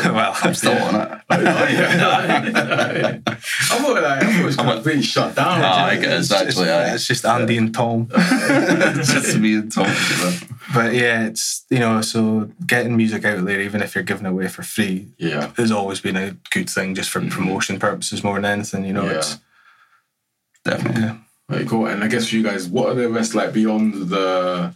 well, 0.14 0.36
I'm 0.42 0.54
still 0.54 0.76
on 0.76 0.94
it. 0.96 1.18
I 1.30 3.20
thought 3.78 3.94
like, 3.94 4.04
I 4.04 4.20
thought 4.20 4.40
it 4.40 4.44
was 4.44 4.56
completely 4.56 5.02
shut 5.02 5.34
down. 5.34 5.60
Ah, 5.62 5.86
I 5.86 5.96
guess 5.96 6.30
actually, 6.30 6.68
it's, 6.68 6.94
it's 6.96 7.06
just 7.06 7.24
Andy 7.24 7.56
and 7.56 7.72
Tom. 7.74 8.08
it's 8.12 9.10
just 9.12 9.38
me 9.38 9.54
and 9.54 9.72
Tom. 9.72 9.86
But 10.74 10.92
yeah, 10.94 11.24
it's 11.26 11.64
you 11.70 11.78
know, 11.78 12.02
so 12.02 12.50
getting 12.66 12.96
music 12.98 13.24
out 13.24 13.42
there, 13.46 13.60
even 13.62 13.80
if 13.80 13.94
you're 13.94 14.04
giving 14.04 14.26
it 14.26 14.30
away 14.30 14.48
for 14.48 14.62
free, 14.62 15.06
Yeah, 15.16 15.52
has 15.56 15.72
always 15.72 16.02
been 16.02 16.16
a 16.16 16.32
good 16.50 16.68
thing, 16.68 16.94
just 16.94 17.08
for 17.08 17.22
promotion 17.22 17.78
purposes 17.78 18.22
more 18.22 18.34
than 18.34 18.44
anything. 18.44 18.84
You 18.84 18.92
know, 18.92 19.06
Yeah. 19.06 19.12
it's 19.18 19.38
Definitely. 20.64 21.20
Yeah. 21.48 21.56
Very 21.56 21.68
cool. 21.68 21.86
And 21.86 22.02
I 22.04 22.08
guess 22.08 22.28
for 22.28 22.36
you 22.36 22.42
guys, 22.42 22.68
what 22.68 22.88
are 22.90 22.94
the 22.94 23.08
rest 23.08 23.34
like 23.34 23.52
beyond 23.52 24.08
the 24.08 24.74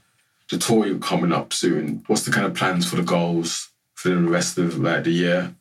the 0.50 0.58
tour 0.58 0.86
you're 0.86 0.98
coming 0.98 1.32
up 1.32 1.52
soon? 1.52 2.02
What's 2.06 2.24
the 2.24 2.32
kind 2.32 2.46
of 2.46 2.54
plans 2.54 2.88
for 2.88 2.96
the 2.96 3.02
goals 3.02 3.68
for 3.94 4.08
the 4.08 4.16
rest 4.18 4.58
of 4.58 4.78
like 4.78 5.04
the 5.04 5.10
year? 5.12 5.54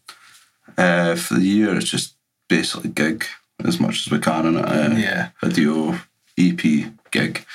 Uh, 0.77 1.15
for 1.15 1.35
the 1.35 1.41
year, 1.45 1.75
it's 1.75 1.89
just 1.89 2.15
basically 2.47 2.89
gig 2.89 3.25
as 3.65 3.79
much 3.79 4.05
as 4.05 4.11
we 4.11 4.19
can 4.19 4.45
in 4.45 4.55
it. 4.57 4.65
Uh, 4.65 4.95
Yeah. 4.95 5.29
Video, 5.43 5.99
EP, 6.37 6.91
gig, 7.11 7.45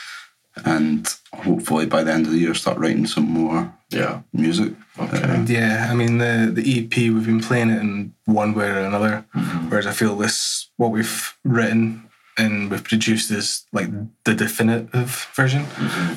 and 0.65 1.09
hopefully 1.33 1.87
by 1.87 2.05
the 2.05 2.13
end 2.13 2.27
of 2.27 2.33
the 2.33 2.39
year 2.39 2.55
start 2.55 2.79
writing 2.79 3.07
some 3.07 3.25
more 3.25 3.73
Yeah. 3.91 4.21
music. 4.33 4.75
Okay. 4.99 5.23
And 5.23 5.49
yeah, 5.49 5.89
I 5.91 5.95
mean 5.95 6.19
the 6.19 6.51
the 6.55 6.63
EP 6.79 6.95
we've 7.11 7.27
been 7.27 7.41
playing 7.41 7.71
it 7.71 7.81
in 7.81 8.13
one 8.27 8.53
way 8.55 8.69
or 8.71 8.79
another. 8.81 9.25
Whereas 9.69 9.87
I 9.87 9.93
feel 9.93 10.17
this 10.17 10.69
what 10.77 10.93
we've 10.93 11.35
written 11.45 12.05
and 12.37 12.71
we've 12.71 12.83
produced 12.85 13.29
this 13.29 13.65
like 13.73 13.89
the 14.25 14.35
definitive 14.35 15.29
version. 15.35 15.67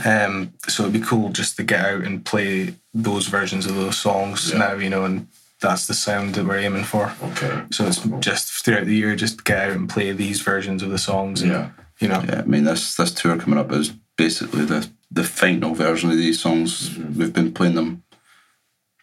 Um, 0.06 0.54
so 0.68 0.84
it'd 0.84 0.94
be 0.94 1.00
cool 1.00 1.30
just 1.30 1.58
to 1.58 1.64
get 1.64 1.86
out 1.86 2.04
and 2.04 2.26
play 2.26 2.74
those 2.94 3.28
versions 3.28 3.66
of 3.66 3.76
those 3.76 3.98
songs 3.98 4.52
Yeah. 4.52 4.58
now, 4.60 4.74
you 4.74 4.90
know, 4.90 5.06
and 5.06 5.28
that's 5.62 5.88
the 5.88 5.94
sound 5.94 6.36
that 6.36 6.46
we're 6.46 6.58
aiming 6.60 6.84
for. 6.86 7.14
Okay. 7.24 7.64
So 7.72 7.86
it's 7.88 8.02
just 8.20 8.64
throughout 8.66 8.86
the 8.86 8.96
year, 8.96 9.16
just 9.16 9.44
get 9.44 9.70
out 9.70 9.76
and 9.76 9.90
play 9.90 10.12
these 10.12 10.42
versions 10.42 10.82
of 10.84 10.90
the 10.90 10.98
songs. 11.00 11.42
And, 11.42 11.52
Yeah. 11.52 11.70
You 12.00 12.08
know. 12.10 12.24
Yeah, 12.28 12.42
I 12.42 12.46
mean 12.46 12.64
this 12.66 12.96
this 12.96 13.12
tour 13.12 13.38
coming 13.38 13.58
up 13.60 13.72
is 13.72 13.92
basically 14.18 14.66
the 14.66 14.88
the 15.12 15.24
final 15.24 15.74
version 15.74 16.12
of 16.12 16.18
these 16.18 16.40
songs. 16.40 16.96
We've 16.98 17.34
been 17.34 17.54
playing 17.54 17.74
them, 17.76 18.04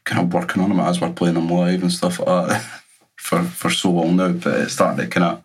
kind 0.05 0.21
of 0.21 0.33
working 0.33 0.63
on 0.63 0.69
them 0.69 0.79
as 0.81 1.01
we're 1.01 1.11
playing 1.13 1.35
them 1.35 1.49
live 1.49 1.83
and 1.83 1.93
stuff 1.93 2.19
like 2.21 2.49
that 2.49 2.65
for 3.17 3.43
for 3.43 3.71
so 3.71 3.91
long 3.91 4.17
now. 4.17 4.29
But 4.33 4.61
it's 4.61 4.75
starting 4.75 5.05
to 5.05 5.11
kind 5.11 5.25
of 5.27 5.43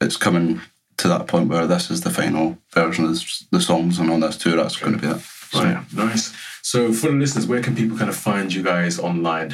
it's 0.00 0.16
coming 0.16 0.60
to 0.96 1.08
that 1.08 1.26
point 1.26 1.48
where 1.48 1.66
this 1.66 1.90
is 1.90 2.02
the 2.02 2.10
final 2.10 2.58
version 2.72 3.04
of 3.04 3.20
the 3.50 3.60
songs, 3.60 3.98
and 3.98 4.10
on 4.10 4.20
this 4.20 4.36
tour 4.36 4.56
that's 4.56 4.76
going 4.76 4.92
to 4.94 4.98
be 4.98 5.08
it. 5.08 5.20
So, 5.50 5.62
Right. 5.64 5.92
Nice. 5.92 6.32
So 6.62 6.92
for 6.92 7.08
the 7.08 7.14
listeners, 7.14 7.46
where 7.46 7.62
can 7.62 7.74
people 7.76 7.96
kind 7.98 8.10
of 8.10 8.16
find 8.16 8.52
you 8.52 8.62
guys 8.62 8.98
online? 8.98 9.52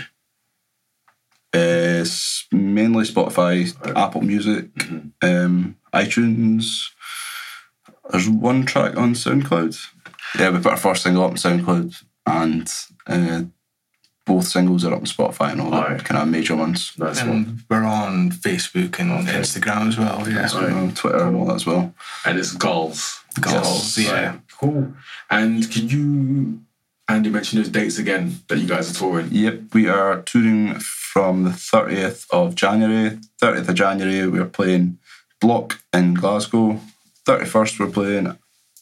uh, 1.55 2.01
It's 2.03 2.47
mainly 2.53 3.05
Spotify, 3.05 3.75
Apple 3.97 4.21
Music, 4.23 4.69
um, 5.23 5.77
iTunes. 5.93 6.85
There's 8.11 8.29
one 8.29 8.65
track 8.67 8.97
on 8.97 9.15
SoundCloud. 9.15 9.79
Yeah, 10.39 10.51
we 10.51 10.59
put 10.59 10.73
our 10.73 10.77
first 10.77 11.03
single 11.03 11.25
up 11.25 11.31
on 11.33 11.37
SoundCloud, 11.37 12.03
and 12.27 12.73
uh, 13.07 13.43
both 14.31 14.47
singles 14.47 14.85
are 14.85 14.93
up 14.95 15.01
on 15.05 15.07
Spotify 15.17 15.49
and 15.53 15.61
all 15.63 15.71
that 15.77 15.85
Alright. 15.85 16.05
kind 16.05 16.21
of 16.23 16.29
major 16.29 16.55
ones. 16.65 16.93
Nice 16.99 17.23
one. 17.33 17.65
We're 17.69 17.85
on 18.03 18.31
Facebook 18.47 18.93
and 19.01 19.11
Okay. 19.13 19.39
Instagram 19.41 19.89
as 19.89 19.97
well. 19.99 20.19
Yeah. 20.29 20.47
So, 20.47 20.59
uh, 20.61 20.91
Twitter 21.01 21.23
and 21.27 21.35
all 21.37 21.47
that 21.47 21.57
as 21.61 21.67
well. 21.67 21.85
And 22.27 22.39
it's 22.39 22.53
golf. 22.53 23.25
Goals, 23.41 23.99
yeah. 23.99 24.13
Right. 24.13 24.41
Cool. 24.61 24.93
And 25.39 25.71
can 25.73 25.85
you, 25.95 26.61
Andy, 27.09 27.31
mention 27.31 27.59
those 27.59 27.69
dates 27.79 27.99
again 27.99 28.25
that 28.49 28.59
you 28.59 28.69
guys 28.75 28.87
are 28.91 28.99
touring? 29.01 29.29
Yep, 29.33 29.57
we 29.75 29.89
are 29.89 30.23
touring 30.23 30.79
from 31.13 31.35
the 31.45 31.51
30th 31.51 32.27
of 32.31 32.55
January. 32.55 33.19
30th 33.43 33.69
of 33.71 33.75
January, 33.85 34.29
we're 34.29 34.45
playing 34.61 34.99
Bloc 35.41 35.81
in 35.93 36.15
Glasgow. 36.15 36.79
31st, 37.27 37.73
we're 37.81 37.91
playing 37.99 38.27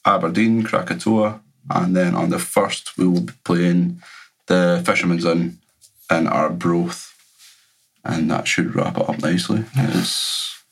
Aberdeen, 0.05 0.63
Krakatoa. 0.63 1.41
And 1.71 1.95
then 1.95 2.15
on 2.15 2.31
the 2.31 2.39
1st, 2.39 2.85
we 2.99 3.07
will 3.07 3.21
be 3.31 3.35
playing 3.45 4.01
the 4.49 4.83
Fisherman's 4.85 5.25
Inn 5.25 5.59
and 6.11 6.27
Arbroath, 6.29 7.15
And 8.05 8.31
that 8.31 8.49
should 8.49 8.75
wrap 8.75 8.97
it 8.99 9.09
up 9.09 9.21
nicely. 9.23 9.65
It's, 9.77 10.63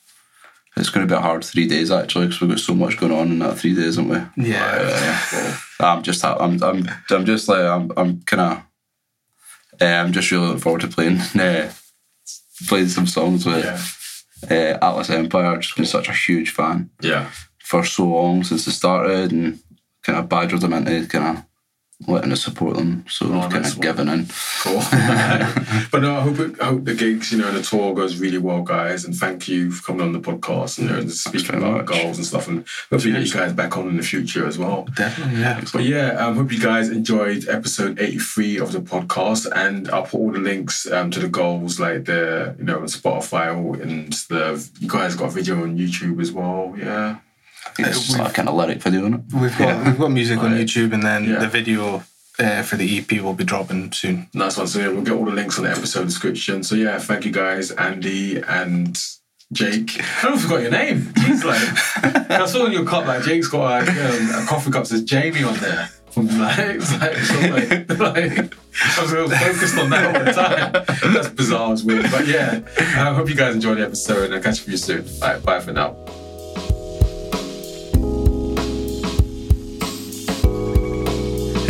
it's 0.76 0.90
going 0.90 1.06
to 1.06 1.12
be 1.14 1.16
a 1.18 1.22
hard 1.22 1.44
three 1.44 1.66
days 1.66 1.90
actually 1.90 2.26
because 2.26 2.40
we've 2.40 2.50
got 2.50 2.60
so 2.60 2.74
much 2.74 2.98
going 2.98 3.12
on 3.12 3.30
in 3.32 3.38
that 3.40 3.58
three 3.58 3.74
days, 3.74 3.96
haven't 3.96 4.32
we? 4.36 4.48
Yeah. 4.50 5.58
I'm 5.80 6.02
just 6.02 6.24
I'm 6.24 6.62
I'm 6.62 6.86
I'm 7.10 7.24
just 7.26 7.48
like 7.48 7.60
I'm 7.64 7.92
I'm 7.96 8.20
kind 8.22 8.40
of 8.42 8.62
uh, 9.80 9.84
I'm 9.84 10.12
just 10.12 10.30
really 10.30 10.46
looking 10.46 10.60
forward 10.60 10.80
to 10.82 10.88
playing 10.88 11.18
uh, 11.18 11.70
playing 12.68 12.88
some 12.88 13.06
songs 13.06 13.44
with 13.46 13.64
Yeah. 14.50 14.78
uh, 14.80 14.86
Atlas 14.86 15.10
Empire. 15.10 15.46
I've 15.46 15.60
just 15.60 15.76
been 15.76 15.84
such 15.86 16.08
a 16.08 16.12
huge 16.14 16.50
fan 16.50 16.90
Yeah. 17.02 17.30
for 17.62 17.84
so 17.84 18.04
long 18.06 18.42
since 18.44 18.66
it 18.66 18.72
started, 18.72 19.32
and 19.32 19.58
kind 20.02 20.18
of 20.18 20.28
badgered 20.30 20.60
them 20.60 20.72
into 20.72 21.06
kind 21.08 21.38
of 21.38 21.44
letting 22.06 22.30
us 22.32 22.42
support 22.44 22.76
them. 22.76 23.04
So 23.08 23.26
Oh, 23.26 23.30
we've 23.32 23.40
kind 23.50 23.62
nice 23.62 23.72
of 23.72 23.78
one. 23.78 23.82
given 23.86 24.08
in. 24.08 24.26
Cool. 24.62 24.82
but 25.90 26.02
no, 26.02 26.16
I 26.16 26.20
hope, 26.20 26.38
it, 26.40 26.60
I 26.60 26.66
hope 26.66 26.84
the 26.84 26.94
gigs, 26.94 27.32
you 27.32 27.38
know, 27.38 27.48
and 27.48 27.56
the 27.56 27.62
tour 27.62 27.94
goes 27.94 28.18
really 28.18 28.38
well, 28.38 28.62
guys. 28.62 29.04
And 29.04 29.14
thank 29.16 29.48
you 29.48 29.70
for 29.70 29.82
coming 29.86 30.02
on 30.02 30.12
the 30.12 30.20
podcast 30.20 30.78
and 30.78 30.88
you 30.88 30.92
know, 30.94 31.00
and 31.00 31.10
speaking 31.10 31.54
about 31.56 31.72
much. 31.72 31.86
goals 31.86 32.18
and 32.18 32.26
stuff. 32.26 32.48
And 32.48 32.66
hopefully 32.90 33.12
get 33.14 33.26
you 33.26 33.32
guys 33.32 33.52
back 33.54 33.76
on 33.78 33.88
in 33.88 33.96
the 33.96 34.02
future 34.02 34.46
as 34.46 34.58
well. 34.58 34.86
Definitely, 34.94 35.40
yeah. 35.40 35.64
But 35.72 35.84
yeah, 35.84 36.16
I 36.18 36.26
um, 36.26 36.36
hope 36.36 36.52
you 36.52 36.60
guys 36.60 36.90
enjoyed 36.90 37.48
episode 37.48 37.98
83 37.98 38.58
of 38.58 38.72
the 38.72 38.80
podcast. 38.80 39.50
And 39.54 39.88
I'll 39.88 40.02
put 40.02 40.14
all 40.20 40.32
the 40.32 40.38
links 40.38 40.86
um, 40.90 41.10
to 41.12 41.20
the 41.20 41.28
goals, 41.28 41.80
like 41.80 42.04
the, 42.04 42.54
you 42.58 42.64
know, 42.64 42.76
on 42.78 42.84
Spotify 42.86 43.46
and 43.82 44.12
the, 44.12 44.68
you 44.80 44.88
guys 44.88 45.14
got 45.16 45.28
a 45.28 45.30
video 45.30 45.62
on 45.62 45.78
YouTube 45.78 46.20
as 46.20 46.30
well. 46.30 46.74
Yeah. 46.76 47.18
It's 47.78 48.06
just 48.06 48.18
like 48.18 48.30
a 48.30 48.32
kind 48.32 48.48
of 48.48 48.54
lyric 48.54 48.78
video 48.82 49.06
in 49.06 49.14
it. 49.14 49.20
We've 49.34 49.56
got 49.58 49.84
we've 49.84 49.98
got 49.98 50.10
music 50.10 50.38
on 50.38 50.52
Right. 50.52 50.60
YouTube, 50.66 50.92
and 50.92 51.02
then 51.02 51.24
Yeah. 51.24 51.38
the 51.40 51.48
video 51.48 52.02
uh, 52.38 52.62
for 52.62 52.76
the 52.76 52.98
EP 52.98 53.20
will 53.22 53.32
be 53.34 53.44
dropping 53.44 53.92
soon. 53.92 54.28
Nice 54.34 54.56
one. 54.58 54.66
So 54.66 54.78
yeah, 54.80 54.88
we'll 54.88 55.02
get 55.02 55.14
all 55.14 55.24
the 55.24 55.30
links 55.32 55.58
on 55.58 55.64
the 55.64 55.70
episode 55.70 56.04
description. 56.04 56.62
So 56.62 56.74
yeah, 56.74 56.98
thank 56.98 57.24
you 57.24 57.32
guys, 57.32 57.70
Andy 57.72 58.38
and 58.40 58.98
Jake. 59.52 59.98
I 60.22 60.28
don't 60.28 60.38
forgot 60.38 60.60
your 60.62 60.70
name. 60.70 61.02
Jeez, 61.16 61.44
like 61.44 62.30
I 62.30 62.46
saw 62.46 62.64
on 62.66 62.72
your 62.72 62.84
cup, 62.84 63.06
like 63.06 63.22
Jake's 63.22 63.48
got 63.48 63.86
like, 63.86 63.88
um, 63.88 64.30
a 64.42 64.46
coffee 64.46 64.70
cup 64.70 64.86
says 64.86 65.02
Jamie 65.02 65.42
on 65.44 65.56
there. 65.58 65.88
From 66.10 66.26
like, 66.38 66.58
it's 66.58 66.92
like, 67.00 67.16
so 67.18 67.40
like, 67.40 67.98
like 67.98 68.54
I 68.96 69.02
was 69.02 69.12
real 69.12 69.28
focused 69.28 69.78
on 69.78 69.90
that 69.90 70.16
all 70.16 70.24
the 70.24 70.32
time. 70.32 71.12
That's 71.14 71.28
bizarre, 71.28 71.72
it's 71.74 71.82
weird. 71.84 72.10
But 72.10 72.26
yeah, 72.26 72.60
I 72.78 73.14
hope 73.14 73.28
you 73.28 73.34
guys 73.34 73.54
enjoyed 73.54 73.78
the 73.78 73.84
episode 73.84 74.24
and 74.24 74.34
I'll 74.34 74.42
catch 74.42 74.60
up 74.60 74.66
with 74.66 74.72
you 74.72 74.76
soon. 74.78 75.04
All 75.22 75.28
right, 75.32 75.42
bye 75.42 75.60
for 75.60 75.72
now. 75.72 75.94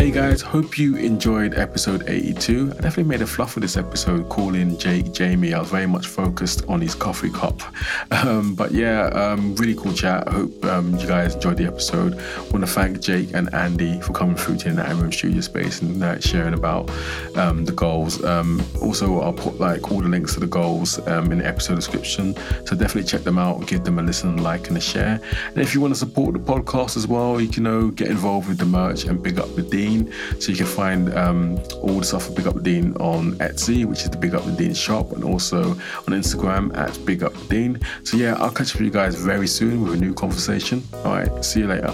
Hey 0.07 0.13
guys, 0.13 0.41
hope 0.41 0.77
you 0.77 0.95
enjoyed 0.95 1.55
episode 1.55 2.05
82. 2.07 2.71
I 2.71 2.73
definitely 2.75 3.03
made 3.03 3.21
a 3.21 3.27
fluff 3.27 3.57
of 3.57 3.61
this 3.61 3.75
episode 3.75 4.29
calling 4.29 4.77
Jake 4.77 5.11
Jamie. 5.11 5.53
I 5.53 5.59
was 5.59 5.69
very 5.69 5.85
much 5.85 6.07
focused 6.07 6.63
on 6.69 6.79
his 6.79 6.95
coffee 6.95 7.29
cup. 7.29 7.61
Um, 8.09 8.55
but 8.55 8.71
yeah, 8.71 9.07
um, 9.07 9.55
really 9.55 9.75
cool 9.75 9.93
chat. 9.93 10.27
I 10.27 10.31
hope 10.31 10.65
um, 10.65 10.97
you 10.97 11.07
guys 11.07 11.35
enjoyed 11.35 11.57
the 11.57 11.65
episode. 11.65 12.15
Want 12.51 12.61
to 12.61 12.67
thank 12.67 12.99
Jake 13.01 13.33
and 13.33 13.53
Andy 13.53 13.99
for 14.01 14.13
coming 14.13 14.35
through 14.35 14.57
to 14.57 14.71
the 14.71 14.81
Room 14.95 15.11
studio 15.11 15.41
space 15.41 15.81
and 15.81 16.01
uh, 16.01 16.19
sharing 16.19 16.53
about 16.53 16.89
um, 17.35 17.65
the 17.65 17.73
goals. 17.73 18.23
Um, 18.23 18.63
also, 18.81 19.19
I'll 19.19 19.33
put 19.33 19.59
like 19.59 19.91
all 19.91 20.01
the 20.01 20.07
links 20.07 20.33
to 20.33 20.39
the 20.39 20.47
goals 20.47 21.05
um, 21.07 21.31
in 21.31 21.39
the 21.39 21.45
episode 21.45 21.75
description. 21.75 22.33
So 22.65 22.75
definitely 22.75 23.03
check 23.03 23.21
them 23.21 23.37
out, 23.37 23.67
give 23.67 23.83
them 23.83 23.99
a 23.99 24.01
listen, 24.01 24.41
like, 24.41 24.69
and 24.69 24.77
a 24.77 24.81
share. 24.81 25.21
And 25.47 25.57
if 25.57 25.75
you 25.75 25.81
want 25.81 25.93
to 25.93 25.99
support 25.99 26.33
the 26.33 26.39
podcast 26.39 26.97
as 26.97 27.07
well, 27.07 27.39
you 27.39 27.47
can 27.49 27.65
you 27.65 27.69
know, 27.69 27.87
get 27.89 28.07
involved 28.07 28.47
with 28.47 28.57
the 28.57 28.65
merch 28.65 29.03
and 29.03 29.21
Big 29.21 29.37
Up 29.39 29.53
the 29.55 29.63
Dean. 29.63 29.96
So 30.39 30.51
you 30.51 30.57
can 30.57 30.65
find 30.65 31.13
um, 31.15 31.57
all 31.81 31.99
the 31.99 32.05
stuff 32.05 32.25
for 32.25 32.33
Big 32.33 32.47
Up 32.47 32.61
Dean 32.63 32.93
on 32.97 33.33
Etsy, 33.35 33.85
which 33.85 34.03
is 34.03 34.09
the 34.09 34.17
Big 34.17 34.33
Up 34.35 34.43
Dean 34.57 34.73
shop, 34.73 35.11
and 35.11 35.23
also 35.23 35.71
on 35.71 36.13
Instagram 36.21 36.75
at 36.77 36.93
Big 37.05 37.23
Up 37.23 37.33
Dean. 37.47 37.79
So 38.03 38.17
yeah, 38.17 38.35
I'll 38.35 38.51
catch 38.51 38.73
up 38.73 38.79
with 38.79 38.85
you 38.85 38.91
guys 38.91 39.15
very 39.15 39.47
soon 39.47 39.83
with 39.83 39.93
a 39.93 39.97
new 39.97 40.13
conversation. 40.13 40.83
All 41.05 41.15
right, 41.15 41.45
see 41.45 41.61
you 41.61 41.67
later. 41.67 41.93